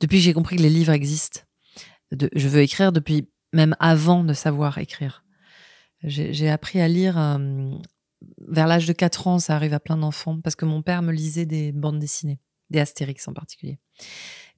depuis 0.00 0.16
que 0.16 0.24
j'ai 0.24 0.32
compris 0.32 0.56
que 0.56 0.62
les 0.62 0.70
livres 0.70 0.92
existent. 0.94 1.40
De- 2.12 2.30
je 2.34 2.48
veux 2.48 2.62
écrire 2.62 2.90
depuis 2.90 3.28
même 3.52 3.76
avant 3.80 4.24
de 4.24 4.32
savoir 4.32 4.78
écrire. 4.78 5.24
J'ai 6.02 6.32
j'ai 6.32 6.48
appris 6.48 6.80
à 6.80 6.88
lire 6.88 7.18
euh, 7.18 7.68
vers 8.46 8.66
l'âge 8.66 8.86
de 8.86 8.92
4 8.92 9.26
ans. 9.26 9.38
Ça 9.38 9.54
arrive 9.54 9.74
à 9.74 9.80
plein 9.80 9.96
d'enfants 9.96 10.40
parce 10.40 10.56
que 10.56 10.64
mon 10.64 10.82
père 10.82 11.02
me 11.02 11.12
lisait 11.12 11.46
des 11.46 11.72
bandes 11.72 11.98
dessinées, 11.98 12.40
des 12.70 12.80
Astérix 12.80 13.26
en 13.28 13.32
particulier. 13.32 13.78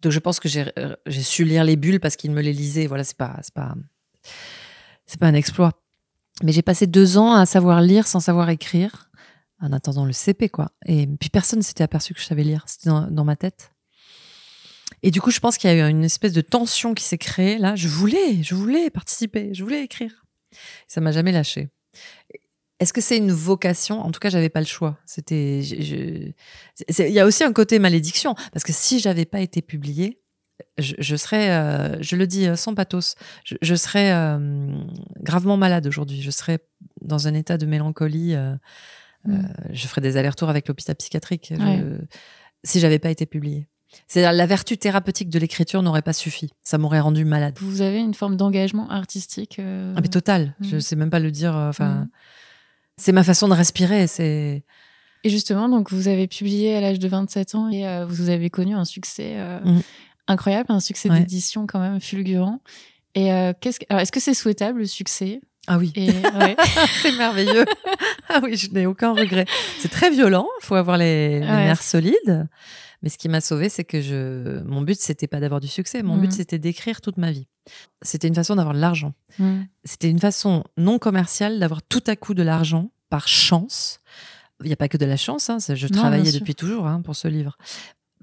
Donc 0.02 0.12
je 0.12 0.18
pense 0.18 0.40
que 0.40 0.48
j'ai 0.48 0.66
euh, 0.78 0.96
su 1.08 1.44
lire 1.44 1.64
les 1.64 1.76
bulles 1.76 2.00
parce 2.00 2.16
qu'il 2.16 2.30
me 2.30 2.40
les 2.40 2.52
lisait. 2.52 2.86
Voilà, 2.86 3.04
c'est 3.04 3.16
pas 3.16 3.40
pas 3.54 3.74
pas 5.18 5.26
un 5.26 5.34
exploit. 5.34 5.72
Mais 6.42 6.52
j'ai 6.52 6.62
passé 6.62 6.86
deux 6.86 7.18
ans 7.18 7.34
à 7.34 7.44
savoir 7.44 7.82
lire 7.82 8.06
sans 8.06 8.20
savoir 8.20 8.48
écrire, 8.48 9.10
en 9.60 9.72
attendant 9.72 10.06
le 10.06 10.12
CP, 10.12 10.48
quoi. 10.48 10.72
Et 10.86 11.06
puis 11.06 11.28
personne 11.28 11.60
s'était 11.62 11.84
aperçu 11.84 12.14
que 12.14 12.20
je 12.20 12.24
savais 12.24 12.44
lire. 12.44 12.64
C'était 12.66 12.88
dans, 12.88 13.10
dans 13.10 13.24
ma 13.24 13.36
tête. 13.36 13.72
Et 15.02 15.10
du 15.10 15.20
coup, 15.20 15.30
je 15.30 15.40
pense 15.40 15.58
qu'il 15.58 15.70
y 15.70 15.72
a 15.72 15.88
eu 15.88 15.90
une 15.90 16.04
espèce 16.04 16.32
de 16.32 16.40
tension 16.40 16.94
qui 16.94 17.04
s'est 17.04 17.18
créée 17.18 17.58
là. 17.58 17.76
Je 17.76 17.88
voulais, 17.88 18.42
je 18.42 18.54
voulais 18.54 18.90
participer, 18.90 19.52
je 19.54 19.62
voulais 19.62 19.82
écrire. 19.82 20.24
Ça 20.88 21.00
m'a 21.00 21.12
jamais 21.12 21.32
lâché. 21.32 21.68
Est-ce 22.80 22.92
que 22.92 23.00
c'est 23.00 23.16
une 23.18 23.30
vocation? 23.30 24.00
En 24.00 24.10
tout 24.10 24.18
cas, 24.20 24.30
j'avais 24.30 24.48
pas 24.48 24.60
le 24.60 24.66
choix. 24.66 24.98
C'était, 25.06 25.62
je- 25.62 25.82
je- 25.82 27.02
il 27.04 27.12
y 27.12 27.20
a 27.20 27.26
aussi 27.26 27.44
un 27.44 27.52
côté 27.52 27.78
malédiction 27.78 28.34
parce 28.52 28.64
que 28.64 28.72
si 28.72 28.98
j'avais 29.00 29.26
pas 29.26 29.40
été 29.40 29.60
publiée, 29.62 30.20
je, 30.78 30.94
je 30.98 31.16
serais, 31.16 31.50
euh, 31.50 32.02
je 32.02 32.16
le 32.16 32.26
dis 32.26 32.46
euh, 32.46 32.56
sans 32.56 32.74
pathos, 32.74 33.14
je, 33.44 33.54
je 33.62 33.74
serais 33.74 34.12
euh, 34.12 34.72
gravement 35.20 35.56
malade 35.56 35.86
aujourd'hui. 35.86 36.20
Je 36.22 36.30
serais 36.30 36.58
dans 37.02 37.28
un 37.28 37.34
état 37.34 37.56
de 37.58 37.66
mélancolie. 37.66 38.34
euh, 38.34 38.54
Mm. 39.26 39.34
euh, 39.34 39.42
je 39.74 39.86
ferais 39.86 40.00
des 40.00 40.16
allers-retours 40.16 40.48
avec 40.48 40.66
l'hôpital 40.66 40.96
psychiatrique 40.96 41.52
je- 41.54 41.62
Ouais. 41.62 41.84
si 42.64 42.80
j'avais 42.80 42.98
pas 42.98 43.10
été 43.10 43.26
publiée. 43.26 43.68
C'est-à-dire 44.08 44.32
la 44.32 44.46
vertu 44.46 44.78
thérapeutique 44.78 45.28
de 45.28 45.38
l'écriture 45.38 45.82
n'aurait 45.82 46.00
pas 46.00 46.14
suffi. 46.14 46.54
Ça 46.62 46.78
m'aurait 46.78 47.00
rendu 47.00 47.26
malade. 47.26 47.58
Vous 47.60 47.82
avez 47.82 47.98
une 47.98 48.14
forme 48.14 48.38
d'engagement 48.38 48.88
artistique 48.88 49.58
euh, 49.58 49.92
Ah 49.94 50.00
mais 50.00 50.08
total. 50.08 50.54
Je 50.62 50.76
Mm. 50.76 50.80
sais 50.80 50.96
même 50.96 51.10
pas 51.10 51.18
le 51.20 51.30
dire. 51.30 51.54
Enfin, 51.54 51.88
Mm. 52.04 52.08
C'est 53.00 53.12
ma 53.12 53.24
façon 53.24 53.48
de 53.48 53.54
respirer. 53.54 54.06
C'est 54.06 54.62
Et 55.24 55.28
justement, 55.30 55.68
donc 55.68 55.90
vous 55.92 56.08
avez 56.08 56.26
publié 56.28 56.76
à 56.76 56.80
l'âge 56.80 56.98
de 56.98 57.08
27 57.08 57.54
ans 57.54 57.68
et 57.70 57.86
euh, 57.86 58.06
vous 58.08 58.28
avez 58.30 58.50
connu 58.50 58.74
un 58.74 58.84
succès 58.84 59.32
euh, 59.36 59.58
Mhm. 59.64 59.82
incroyable, 60.28 60.66
un 60.72 60.80
succès 60.80 61.10
Ouais. 61.10 61.18
d'édition 61.20 61.66
quand 61.66 61.80
même 61.80 62.00
fulgurant. 62.00 62.60
Et 63.14 63.32
euh, 63.32 63.52
qu'est-ce 63.60 63.80
que- 63.80 63.86
alors, 63.90 64.00
est-ce 64.02 64.12
que 64.12 64.20
c'est 64.20 64.34
souhaitable 64.34 64.78
le 64.80 64.86
succès? 64.86 65.40
Ah 65.66 65.76
oui, 65.78 65.92
Et 65.94 66.08
ouais. 66.10 66.56
c'est 67.02 67.12
merveilleux. 67.18 67.64
ah 68.28 68.40
oui, 68.42 68.56
je 68.56 68.70
n'ai 68.70 68.86
aucun 68.86 69.12
regret. 69.12 69.44
C'est 69.78 69.90
très 69.90 70.10
violent. 70.10 70.48
Il 70.62 70.66
faut 70.66 70.74
avoir 70.76 70.96
les, 70.96 71.40
les 71.40 71.46
Ouais. 71.46 71.64
nerfs 71.66 71.82
solides. 71.82 72.48
Mais 73.02 73.08
ce 73.08 73.16
qui 73.18 73.28
m'a 73.28 73.40
sauvé, 73.40 73.68
c'est 73.70 73.84
que 73.84 74.00
je, 74.02 74.60
mon 74.64 74.82
but, 74.82 75.00
c'était 75.00 75.26
pas 75.26 75.40
d'avoir 75.40 75.60
du 75.60 75.68
succès. 75.68 76.02
Mon 76.02 76.16
but, 76.18 76.32
c'était 76.32 76.58
d'écrire 76.58 77.00
toute 77.00 77.16
ma 77.16 77.32
vie. 77.32 77.46
C'était 78.02 78.28
une 78.28 78.34
façon 78.34 78.56
d'avoir 78.56 78.74
de 78.74 78.80
l'argent. 78.80 79.14
Mm. 79.38 79.62
C'était 79.84 80.10
une 80.10 80.18
façon 80.18 80.64
non 80.76 80.98
commerciale 80.98 81.58
d'avoir 81.58 81.82
tout 81.82 82.02
à 82.06 82.16
coup 82.16 82.34
de 82.34 82.42
l'argent 82.42 82.90
par 83.08 83.26
chance. 83.26 84.00
Il 84.62 84.66
n'y 84.66 84.72
a 84.72 84.76
pas 84.76 84.88
que 84.88 84.98
de 84.98 85.06
la 85.06 85.16
chance. 85.16 85.48
hein, 85.48 85.56
je 85.60 85.86
Non, 85.86 85.92
travaillais 86.00 86.32
depuis 86.32 86.54
toujours 86.54 86.86
hein, 86.86 87.00
pour 87.00 87.16
ce 87.16 87.26
livre. 87.28 87.56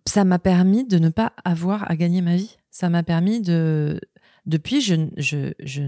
Ça 0.06 0.24
m'a 0.24 0.38
permis 0.40 0.86
de 0.86 1.00
ne 1.00 1.10
pas 1.10 1.34
avoir 1.44 1.90
à 1.90 1.96
gagner 1.96 2.22
ma 2.22 2.36
vie. 2.36 2.56
Ça 2.70 2.90
m'a 2.90 3.02
permis 3.04 3.42
de. 3.42 4.00
Depuis, 4.46 4.80
je, 4.80 4.96
je, 5.18 5.52
je, 5.60 5.82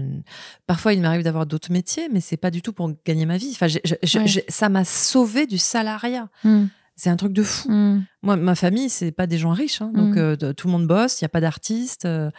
parfois 0.66 0.92
il 0.92 1.00
m'arrive 1.00 1.22
d'avoir 1.22 1.46
d'autres 1.46 1.72
métiers, 1.72 2.08
mais 2.12 2.20
c'est 2.20 2.36
pas 2.36 2.50
du 2.50 2.60
tout 2.60 2.72
pour 2.74 2.90
gagner 3.06 3.24
ma 3.24 3.38
vie. 3.38 3.50
Enfin, 3.52 3.68
je- 3.68 3.78
Ouais. 4.18 4.44
ça 4.48 4.68
m'a 4.68 4.84
sauvé 4.84 5.46
du 5.46 5.56
salariat. 5.56 6.28
Mm. 6.44 6.64
C'est 7.02 7.08
un 7.08 7.16
truc 7.16 7.32
de 7.32 7.42
fou. 7.42 7.70
Mm. 7.70 8.04
Moi, 8.22 8.36
ma 8.36 8.54
famille, 8.54 8.90
c'est 8.90 9.10
pas 9.10 9.26
des 9.26 9.38
gens 9.38 9.52
riches, 9.52 9.80
hein, 9.80 9.90
donc 9.94 10.16
Mm. 10.16 10.18
euh, 10.18 10.52
tout 10.52 10.66
le 10.66 10.72
monde 10.72 10.86
bosse, 10.86 11.20
il 11.20 11.24
y 11.24 11.26
a 11.26 11.30
pas 11.30 11.40
d'artistes, 11.40 12.04
euh, 12.04 12.30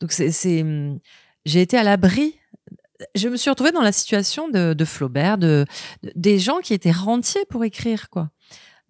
donc 0.00 0.12
c'est, 0.12 0.60
hum, 0.62 0.98
j'ai 1.46 1.62
été 1.62 1.78
à 1.78 1.82
l'abri. 1.82 2.34
Je 3.14 3.28
me 3.30 3.36
suis 3.38 3.48
retrouvée 3.48 3.72
dans 3.72 3.80
la 3.80 3.92
situation 3.92 4.50
de, 4.50 4.74
de 4.74 4.84
Flaubert, 4.84 5.38
de, 5.38 5.64
de- 6.02 6.12
des 6.16 6.38
gens 6.38 6.58
qui 6.58 6.74
étaient 6.74 6.90
rentiers 6.90 7.46
pour 7.48 7.64
écrire, 7.64 8.10
quoi. 8.10 8.28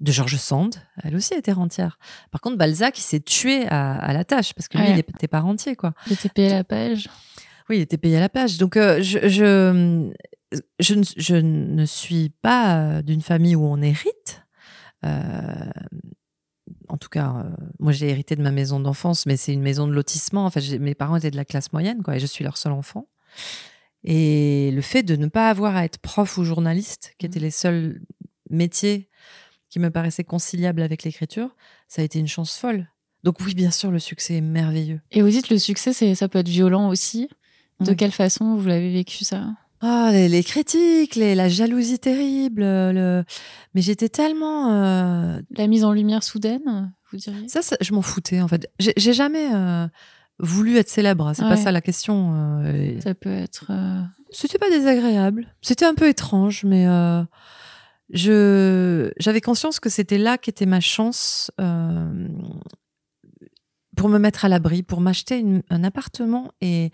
De 0.00 0.10
George 0.10 0.36
Sand, 0.36 0.74
elle 1.04 1.14
aussi 1.14 1.34
était 1.34 1.52
rentière. 1.52 1.98
Par 2.32 2.40
contre, 2.40 2.56
Balzac, 2.56 2.98
il 2.98 3.02
s'est 3.02 3.20
tué 3.20 3.68
à, 3.68 3.92
à 3.94 4.12
la 4.12 4.24
tâche 4.24 4.52
parce 4.54 4.66
que 4.66 4.78
lui, 4.78 4.84
Ouais. 4.84 4.90
il 4.92 4.96
n'était 4.96 5.28
pas 5.28 5.38
rentier, 5.40 5.76
quoi. 5.76 5.92
J'étais 6.08 6.28
payé 6.30 6.50
à 6.50 6.54
la 6.54 6.64
page. 6.64 7.08
Oui, 7.68 7.76
il 7.76 7.80
était 7.82 7.98
payé 7.98 8.16
à 8.16 8.20
la 8.20 8.28
page. 8.30 8.56
Donc, 8.58 8.76
euh, 8.76 9.00
je, 9.00 9.28
je, 9.28 10.10
je, 10.80 10.94
ne- 10.94 11.04
je 11.16 11.36
ne 11.36 11.84
suis 11.84 12.30
pas 12.42 13.00
d'une 13.02 13.20
famille 13.20 13.54
où 13.54 13.64
on 13.64 13.80
hérite. 13.80 14.39
Euh, 15.04 15.70
en 16.88 16.96
tout 16.96 17.08
cas, 17.08 17.34
euh, 17.36 17.50
moi, 17.78 17.92
j'ai 17.92 18.08
hérité 18.08 18.36
de 18.36 18.42
ma 18.42 18.50
maison 18.50 18.80
d'enfance, 18.80 19.26
mais 19.26 19.36
c'est 19.36 19.52
une 19.52 19.62
maison 19.62 19.86
de 19.86 19.92
lotissement. 19.92 20.44
En 20.44 20.50
fait, 20.50 20.78
mes 20.78 20.94
parents 20.94 21.16
étaient 21.16 21.30
de 21.30 21.36
la 21.36 21.44
classe 21.44 21.72
moyenne, 21.72 22.02
quoi, 22.02 22.16
et 22.16 22.20
je 22.20 22.26
suis 22.26 22.44
leur 22.44 22.56
seul 22.56 22.72
enfant. 22.72 23.06
Et 24.04 24.70
le 24.72 24.80
fait 24.80 25.02
de 25.02 25.16
ne 25.16 25.26
pas 25.26 25.50
avoir 25.50 25.76
à 25.76 25.84
être 25.84 25.98
prof 25.98 26.38
ou 26.38 26.44
journaliste, 26.44 27.14
qui 27.18 27.26
étaient 27.26 27.40
les 27.40 27.50
seuls 27.50 28.00
métiers 28.48 29.08
qui 29.68 29.78
me 29.78 29.90
paraissaient 29.90 30.24
conciliables 30.24 30.82
avec 30.82 31.04
l'écriture, 31.04 31.54
ça 31.86 32.02
a 32.02 32.04
été 32.04 32.18
une 32.18 32.28
chance 32.28 32.56
folle. 32.56 32.88
Donc 33.22 33.40
oui, 33.40 33.54
bien 33.54 33.70
sûr, 33.70 33.90
le 33.90 33.98
succès 33.98 34.36
est 34.36 34.40
merveilleux. 34.40 35.00
Et 35.10 35.22
vous 35.22 35.28
dites 35.28 35.50
le 35.50 35.58
succès, 35.58 35.92
c'est 35.92 36.14
ça 36.14 36.28
peut 36.28 36.38
être 36.38 36.48
violent 36.48 36.88
aussi. 36.88 37.28
De 37.80 37.94
quelle 37.94 38.12
façon 38.12 38.56
vous 38.56 38.66
l'avez 38.66 38.92
vécu 38.92 39.24
ça? 39.24 39.54
Ah, 39.80 40.10
les, 40.12 40.28
les 40.28 40.42
critiques, 40.44 41.14
les- 41.16 41.34
la 41.34 41.48
jalousie 41.48 41.98
terrible. 41.98 42.62
Le... 42.62 43.24
Mais 43.74 43.80
j'étais 43.80 44.08
tellement. 44.10 44.70
euh, 44.72 45.40
La 45.56 45.66
mise 45.66 45.84
en 45.84 45.92
lumière 45.92 46.22
soudaine, 46.22 46.92
vous 47.10 47.18
diriez? 47.18 47.48
Ça, 47.48 47.62
ça, 47.62 47.76
je 47.80 47.92
m'en 47.94 48.02
foutais, 48.02 48.40
en 48.42 48.48
fait. 48.48 48.70
J'ai 48.78 49.12
jamais 49.14 49.48
euh, 49.54 49.86
voulu 50.38 50.76
être 50.76 50.88
célèbre. 50.90 51.32
C'est 51.34 51.42
pas 51.42 51.50
Ouais. 51.50 51.56
ça 51.56 51.72
la 51.72 51.80
question. 51.80 52.32
euh, 52.64 53.00
Ça 53.00 53.14
peut 53.14 53.30
être. 53.32 53.66
euh, 53.70 54.02
C'était 54.30 54.58
pas 54.58 54.68
désagréable. 54.70 55.46
C'était 55.62 55.86
un 55.86 55.94
peu 55.94 56.08
étrange, 56.08 56.64
mais 56.64 56.86
euh, 56.86 57.22
je 58.10 59.10
j'avais 59.18 59.40
conscience 59.40 59.80
que 59.80 59.88
c'était 59.88 60.18
là 60.18 60.36
qu'était 60.36 60.66
ma 60.66 60.80
chance 60.80 61.50
euh, 61.60 62.28
pour 63.96 64.08
me 64.08 64.18
mettre 64.18 64.44
à 64.44 64.48
l'abri, 64.48 64.82
pour 64.82 65.00
m'acheter 65.00 65.44
un 65.68 65.84
appartement. 65.84 66.52
Et 66.60 66.90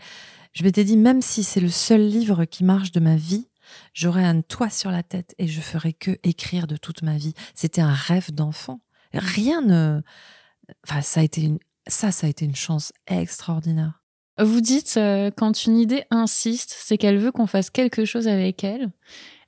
je 0.57 0.65
m'étais 0.65 0.85
dit, 0.85 0.97
même 0.97 1.21
si 1.21 1.45
c'est 1.45 1.61
le 1.61 1.69
seul 1.69 2.01
livre 2.01 2.47
qui 2.47 2.65
marche 2.65 2.91
de 2.91 2.99
ma 2.99 3.15
vie, 3.15 3.47
j'aurais 3.93 4.25
un 4.25 4.41
toit 4.41 4.71
sur 4.71 4.91
la 4.91 5.03
tête 5.03 5.35
et 5.37 5.49
je 5.49 5.61
ferais 5.61 5.93
que 5.93 6.13
écrire 6.23 6.67
de 6.67 6.79
toute 6.79 7.03
ma 7.03 7.19
vie. 7.19 7.35
C'était 7.55 7.83
un 7.83 7.93
rêve 7.93 8.33
d'enfant. 8.33 8.81
Rien 9.13 9.61
ne. 9.61 10.01
Enfin, 10.89 11.03
ça 11.03 11.21
a 11.21 11.25
été 11.25 11.43
une. 11.43 11.59
Ça, 11.87 12.11
ça 12.11 12.27
a 12.27 12.31
été 12.31 12.47
une 12.47 12.57
chance 12.57 12.95
extraordinaire. 13.07 14.03
Vous 14.39 14.63
dites 14.63 14.95
euh, 14.97 15.31
quand 15.31 15.67
une 15.67 15.77
idée 15.77 16.05
insiste, 16.11 16.75
c'est 16.79 16.97
qu'elle 16.97 17.19
veut 17.19 17.33
qu'on 17.33 17.47
fasse 17.47 17.69
quelque 17.69 18.07
chose 18.07 18.27
avec 18.27 18.65
elle. 18.65 18.91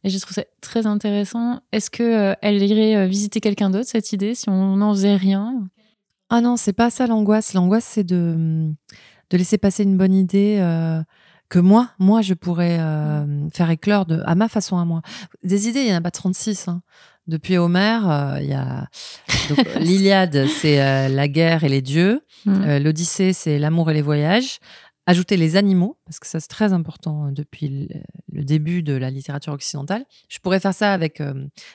Et 0.04 0.10
je 0.10 0.18
trouve 0.18 0.34
ça 0.34 0.44
très 0.60 0.84
intéressant. 0.84 1.60
Est-ce 1.72 1.88
que 1.88 2.02
euh, 2.02 2.34
elle 2.42 2.62
irait 2.62 2.96
euh, 2.96 3.06
visiter 3.06 3.40
quelqu'un 3.40 3.70
d'autre 3.70 3.88
cette 3.88 4.12
idée 4.12 4.34
si 4.34 4.50
on 4.50 4.76
n'en 4.76 4.92
faisait 4.92 5.16
rien? 5.16 5.68
Ah 6.28 6.42
non, 6.42 6.58
c'est 6.58 6.74
pas 6.74 6.90
ça 6.90 7.06
l'angoisse. 7.06 7.54
L'angoisse, 7.54 7.86
c'est 7.86 8.04
de, 8.04 8.70
de 9.30 9.36
laisser 9.36 9.58
passer 9.58 9.82
une 9.82 9.96
bonne 9.96 10.14
idée 10.14 10.58
euh, 10.60 11.02
que 11.48 11.58
moi, 11.58 11.90
moi, 11.98 12.22
je 12.22 12.34
pourrais 12.34 12.78
euh, 12.78 13.48
faire 13.50 13.70
éclore 13.70 14.06
de, 14.06 14.22
à 14.26 14.34
ma 14.34 14.48
façon 14.48 14.78
à 14.78 14.84
moi. 14.84 15.02
Des 15.42 15.68
idées, 15.68 15.80
il 15.80 15.86
n'y 15.86 15.94
en 15.94 15.98
a 15.98 16.00
pas 16.00 16.10
36. 16.10 16.68
hein. 16.68 16.82
Depuis 17.26 17.58
Homère, 17.58 18.10
euh, 18.10 18.40
il 18.40 18.48
y 18.48 18.54
a 18.54 18.86
l'Iliade, 19.80 20.46
c'est 20.46 21.08
la 21.08 21.28
guerre 21.28 21.64
et 21.64 21.68
les 21.68 21.82
dieux. 21.82 22.22
Mm. 22.46 22.78
L'Odyssée, 22.78 23.32
c'est 23.32 23.58
l'amour 23.58 23.90
et 23.90 23.94
les 23.94 24.02
voyages. 24.02 24.60
Ajouter 25.08 25.38
les 25.38 25.56
animaux, 25.56 25.96
parce 26.04 26.18
que 26.18 26.26
ça 26.26 26.38
c'est 26.38 26.48
très 26.48 26.74
important 26.74 27.32
depuis 27.32 27.88
le, 28.30 28.44
début 28.44 28.82
de 28.82 28.92
la 28.92 29.08
littérature 29.08 29.54
occidentale. 29.54 30.04
Je 30.28 30.38
pourrais 30.38 30.60
faire 30.60 30.74
ça 30.74 30.92
avec, 30.92 31.22
euh, 31.22 31.32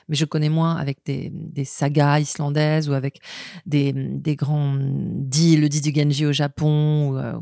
mais 0.08 0.14
je 0.14 0.24
connais 0.24 0.48
moins, 0.48 0.76
avec 0.76 0.98
des, 1.04 1.30
des 1.32 1.64
sagas 1.64 2.20
islandaises 2.20 2.88
ou 2.88 2.92
avec 2.92 3.18
des, 3.66 3.92
des 3.92 4.36
grands 4.36 4.76
dits, 4.78 5.56
le 5.56 5.68
dit 5.68 5.80
du 5.80 5.92
Genji 5.92 6.24
au 6.26 6.32
Japon 6.32 7.10
ou, 7.10 7.18
euh, 7.18 7.34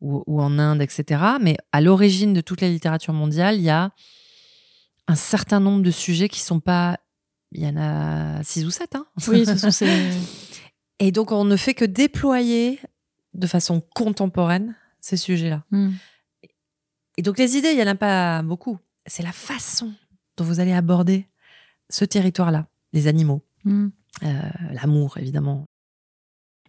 ou, 0.00 0.24
ou 0.26 0.42
en 0.42 0.58
Inde, 0.58 0.82
etc. 0.82 1.22
Mais 1.40 1.56
à 1.70 1.80
l'origine 1.80 2.32
de 2.32 2.40
toute 2.40 2.60
la 2.60 2.68
littérature 2.68 3.12
mondiale, 3.12 3.54
il 3.54 3.62
y 3.62 3.70
a 3.70 3.92
un 5.06 5.14
certain 5.14 5.60
nombre 5.60 5.84
de 5.84 5.92
sujets 5.92 6.28
qui 6.28 6.40
sont 6.40 6.58
pas. 6.58 6.98
Il 7.52 7.62
y 7.62 7.68
en 7.68 7.76
a 7.76 8.42
six 8.42 8.66
ou 8.66 8.70
sept. 8.70 8.96
Hein 8.96 9.06
oui, 9.28 9.46
ce 9.46 9.56
sont 9.56 9.70
ces... 9.70 10.10
Et 10.98 11.12
donc, 11.12 11.30
on 11.30 11.44
ne 11.44 11.56
fait 11.56 11.74
que 11.74 11.84
déployer 11.84 12.80
de 13.34 13.46
façon 13.46 13.80
contemporaine 13.94 14.74
ces 15.06 15.16
sujets-là. 15.16 15.62
Hmm. 15.70 15.92
Et 17.16 17.22
donc, 17.22 17.38
les 17.38 17.56
idées, 17.56 17.70
il 17.70 17.76
n'y 17.76 17.82
en 17.82 17.86
a 17.86 17.94
pas 17.94 18.42
beaucoup. 18.42 18.78
C'est 19.06 19.22
la 19.22 19.32
façon 19.32 19.92
dont 20.36 20.44
vous 20.44 20.58
allez 20.60 20.72
aborder 20.72 21.28
ce 21.90 22.04
territoire-là, 22.04 22.66
les 22.92 23.06
animaux, 23.06 23.42
Hmm. 23.64 23.88
euh, 24.24 24.40
l'amour, 24.72 25.16
évidemment. 25.18 25.64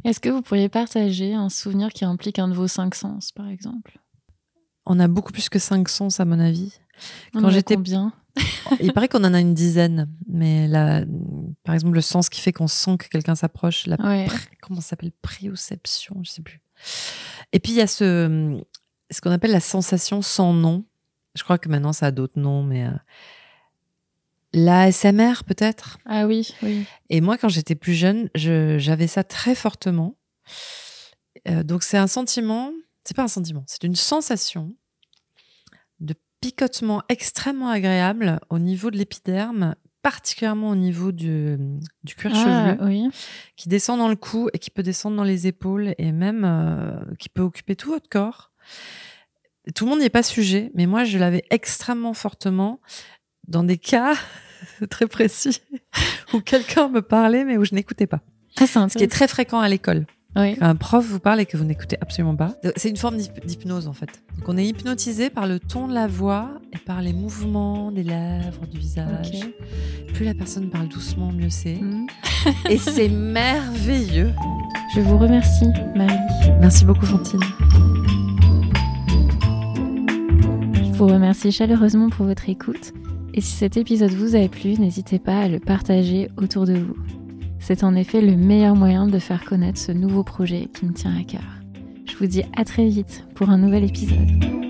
Est-ce 0.04 0.19
que 0.19 0.30
vous 0.30 0.41
pourriez 0.43 0.69
partager 0.69 1.34
un 1.34 1.50
souvenir 1.50 1.89
qui 1.89 2.06
implique 2.06 2.38
un 2.39 2.47
de 2.47 2.54
vos 2.54 2.67
cinq 2.67 2.93
sens, 2.95 3.32
par 3.32 3.47
exemple? 3.47 3.97
On 4.86 5.00
a 5.00 5.08
beaucoup 5.08 5.32
plus 5.34 5.50
que 5.50 5.58
cinq 5.60 5.89
sens, 5.89 6.19
à 6.19 6.26
mon 6.26 6.39
avis. 6.39 6.73
On 7.34 7.41
Quand 7.41 7.50
j'étais- 7.50 7.76
combien? 7.76 8.13
Il 8.82 8.93
paraît 8.93 9.08
qu'on 9.10 9.23
en 9.23 9.34
a 9.34 9.39
une 9.41 9.56
dizaine, 9.56 10.08
mais 10.28 10.67
là, 10.67 11.04
par 11.63 11.73
exemple, 11.73 11.95
le 11.95 12.02
sens 12.02 12.30
qui 12.30 12.39
fait 12.41 12.54
qu'on 12.54 12.67
sent 12.67 12.97
que 13.00 13.08
quelqu'un 13.10 13.34
s'approche, 13.36 13.88
la 13.88 13.95
Ouais. 14.00 14.28
comment 14.62 14.80
ça 14.82 14.89
s'appelle? 14.89 15.12
Préoception, 15.23 16.21
je 16.23 16.30
sais 16.30 16.41
plus. 16.43 16.62
Et 17.54 17.60
puis 17.60 17.72
il 17.74 17.76
y 17.78 17.82
a 17.82 17.88
ce, 17.88 18.60
ce 19.10 19.22
qu'on 19.22 19.32
appelle 19.32 19.52
la 19.52 19.60
sensation 19.60 20.22
sans 20.22 20.54
nom. 20.54 20.86
Je 21.36 21.44
crois 21.44 21.58
que 21.58 21.70
maintenant 21.70 21.94
ça 21.94 22.08
a 22.08 22.12
d'autres 22.12 22.40
noms, 22.40 22.63
mais 22.63 22.86
euh, 22.86 22.92
l'ASMR 24.54 25.44
peut-être? 25.46 25.98
Ah 26.06 26.26
oui, 26.26 26.54
oui. 26.63 26.86
Et 27.10 27.22
moi, 27.22 27.38
quand 27.38 27.50
j'étais 27.50 27.76
plus 27.76 27.94
jeune, 27.94 28.30
je- 28.36 28.78
j'avais 28.80 29.08
ça 29.08 29.24
très 29.24 29.56
fortement. 29.56 30.18
Euh, 31.48 31.63
donc 31.63 31.84
c'est 31.84 31.98
un 31.98 32.08
sentiment, 32.08 32.72
c'est 33.04 33.16
pas 33.16 33.24
un 33.24 33.28
sentiment, 33.28 33.63
c'est 33.68 33.84
une 33.84 33.96
sensation 33.96 34.76
de 36.00 36.16
picotement 36.42 37.04
extrêmement 37.10 37.70
agréable 37.70 38.40
au 38.50 38.60
niveau 38.60 38.92
de 38.92 38.98
l'épiderme, 38.98 39.76
particulièrement 40.10 40.70
au 40.70 40.76
niveau 40.76 41.12
du, 41.12 41.58
du 42.06 42.15
cuir 42.15 42.32
Ah, 42.34 42.78
chevelu 42.78 42.88
oui. 42.88 43.10
qui 43.58 43.67
descend 43.67 44.00
dans 44.00 44.08
le 44.08 44.15
cou 44.15 44.48
et 44.54 44.58
qui 44.58 44.70
peut 44.70 44.82
descendre 44.82 45.17
dans 45.17 45.26
les 45.26 45.48
épaules 45.48 45.96
et 45.98 46.13
même 46.13 46.46
euh, 46.46 46.98
qui 47.20 47.28
peut 47.28 47.41
occuper 47.41 47.76
tout 47.76 47.89
votre 47.89 48.08
corps. 48.08 48.54
Tout 49.76 49.84
le 49.84 49.89
monde 49.89 50.00
n'y 50.00 50.06
est 50.06 50.10
pas 50.10 50.24
sujet, 50.24 50.72
mais 50.76 50.86
moi 50.86 51.04
je 51.04 51.17
l'avais 51.17 51.43
extrêmement 51.50 52.13
fortement 52.13 52.80
dans 53.50 53.65
des 53.65 53.78
cas 53.78 54.13
très 54.89 55.08
précis 55.08 55.62
où 56.34 56.39
quelqu'un 56.39 56.88
me 56.88 57.02
parlait 57.02 57.43
mais 57.43 57.58
où 57.58 57.65
je 57.65 57.76
n'écoutais 57.76 58.08
pas. 58.08 58.22
Ah, 58.62 58.65
Ce 58.65 58.98
qui 58.98 59.04
est 59.04 59.12
très 59.12 59.28
fréquent 59.28 59.60
à 59.60 59.67
l'école. 59.67 60.06
Oui. 60.38 60.56
Quand 60.58 60.65
un 60.65 60.76
prof 60.76 61.06
vous 61.06 61.19
parle 61.19 61.39
et 61.41 61.45
que 61.45 61.58
vous 61.58 61.63
n'écoutez 61.65 61.97
absolument 62.02 62.36
pas. 62.36 62.54
C'est 62.76 62.89
une 62.89 62.97
forme 62.97 63.17
d'hyp- 63.17 63.45
d'hypnose 63.45 63.88
en 63.88 63.93
fait. 63.93 64.10
Donc 64.38 64.47
on 64.50 64.58
est 64.58 64.65
hypnotisé 64.65 65.30
par 65.30 65.47
le 65.47 65.60
ton 65.60 65.88
de 65.88 65.93
la 65.93 66.08
voix 66.08 66.50
et 66.73 66.78
par 66.78 67.02
les 67.02 67.13
mouvements 67.13 67.91
des 67.91 68.04
lèvres, 68.04 68.65
du 68.71 68.78
visage. 68.78 69.32
Plus 70.13 70.26
la 70.26 70.34
personne 70.34 70.69
parle 70.69 70.88
doucement, 70.89 71.32
mieux 71.32 71.50
c'est. 71.50 71.76
Hmm. 71.76 72.06
Et 72.69 72.78
c'est 72.78 73.10
merveilleux. 73.10 74.32
Je 74.95 75.02
vous 75.02 75.17
remercie, 75.17 75.65
Marie. 75.95 76.13
Merci 76.62 76.86
beaucoup 76.86 77.06
Fantine. 77.06 77.39
Je 80.76 80.91
vous 80.93 81.08
remercie 81.08 81.52
chaleureusement 81.52 82.10
pour 82.10 82.26
votre 82.26 82.47
écoute. 82.50 82.93
Et 83.34 83.41
si 83.41 83.52
cet 83.54 83.78
épisode 83.78 84.12
vous 84.12 84.36
a 84.36 84.47
plu, 84.47 84.73
n'hésitez 84.80 85.19
pas 85.19 85.39
à 85.41 85.47
le 85.47 85.60
partager 85.60 86.30
autour 86.38 86.65
de 86.65 86.73
vous. 86.73 86.95
C'est 87.67 87.84
en 87.84 87.95
effet 87.95 88.21
le 88.21 88.38
meilleur 88.38 88.77
moyen 88.77 89.08
de 89.08 89.19
faire 89.19 89.43
connaître 89.43 89.77
ce 89.77 89.91
nouveau 89.91 90.23
projet 90.23 90.69
qui 90.73 90.86
me 90.86 90.93
tient 90.93 91.13
à 91.13 91.23
cœur. 91.25 91.43
Je 92.06 92.15
vous 92.15 92.25
dis 92.25 92.43
à 92.56 92.63
très 92.63 92.88
vite 92.88 93.25
pour 93.36 93.49
un 93.49 93.58
nouvel 93.58 93.84
épisode. 93.84 94.66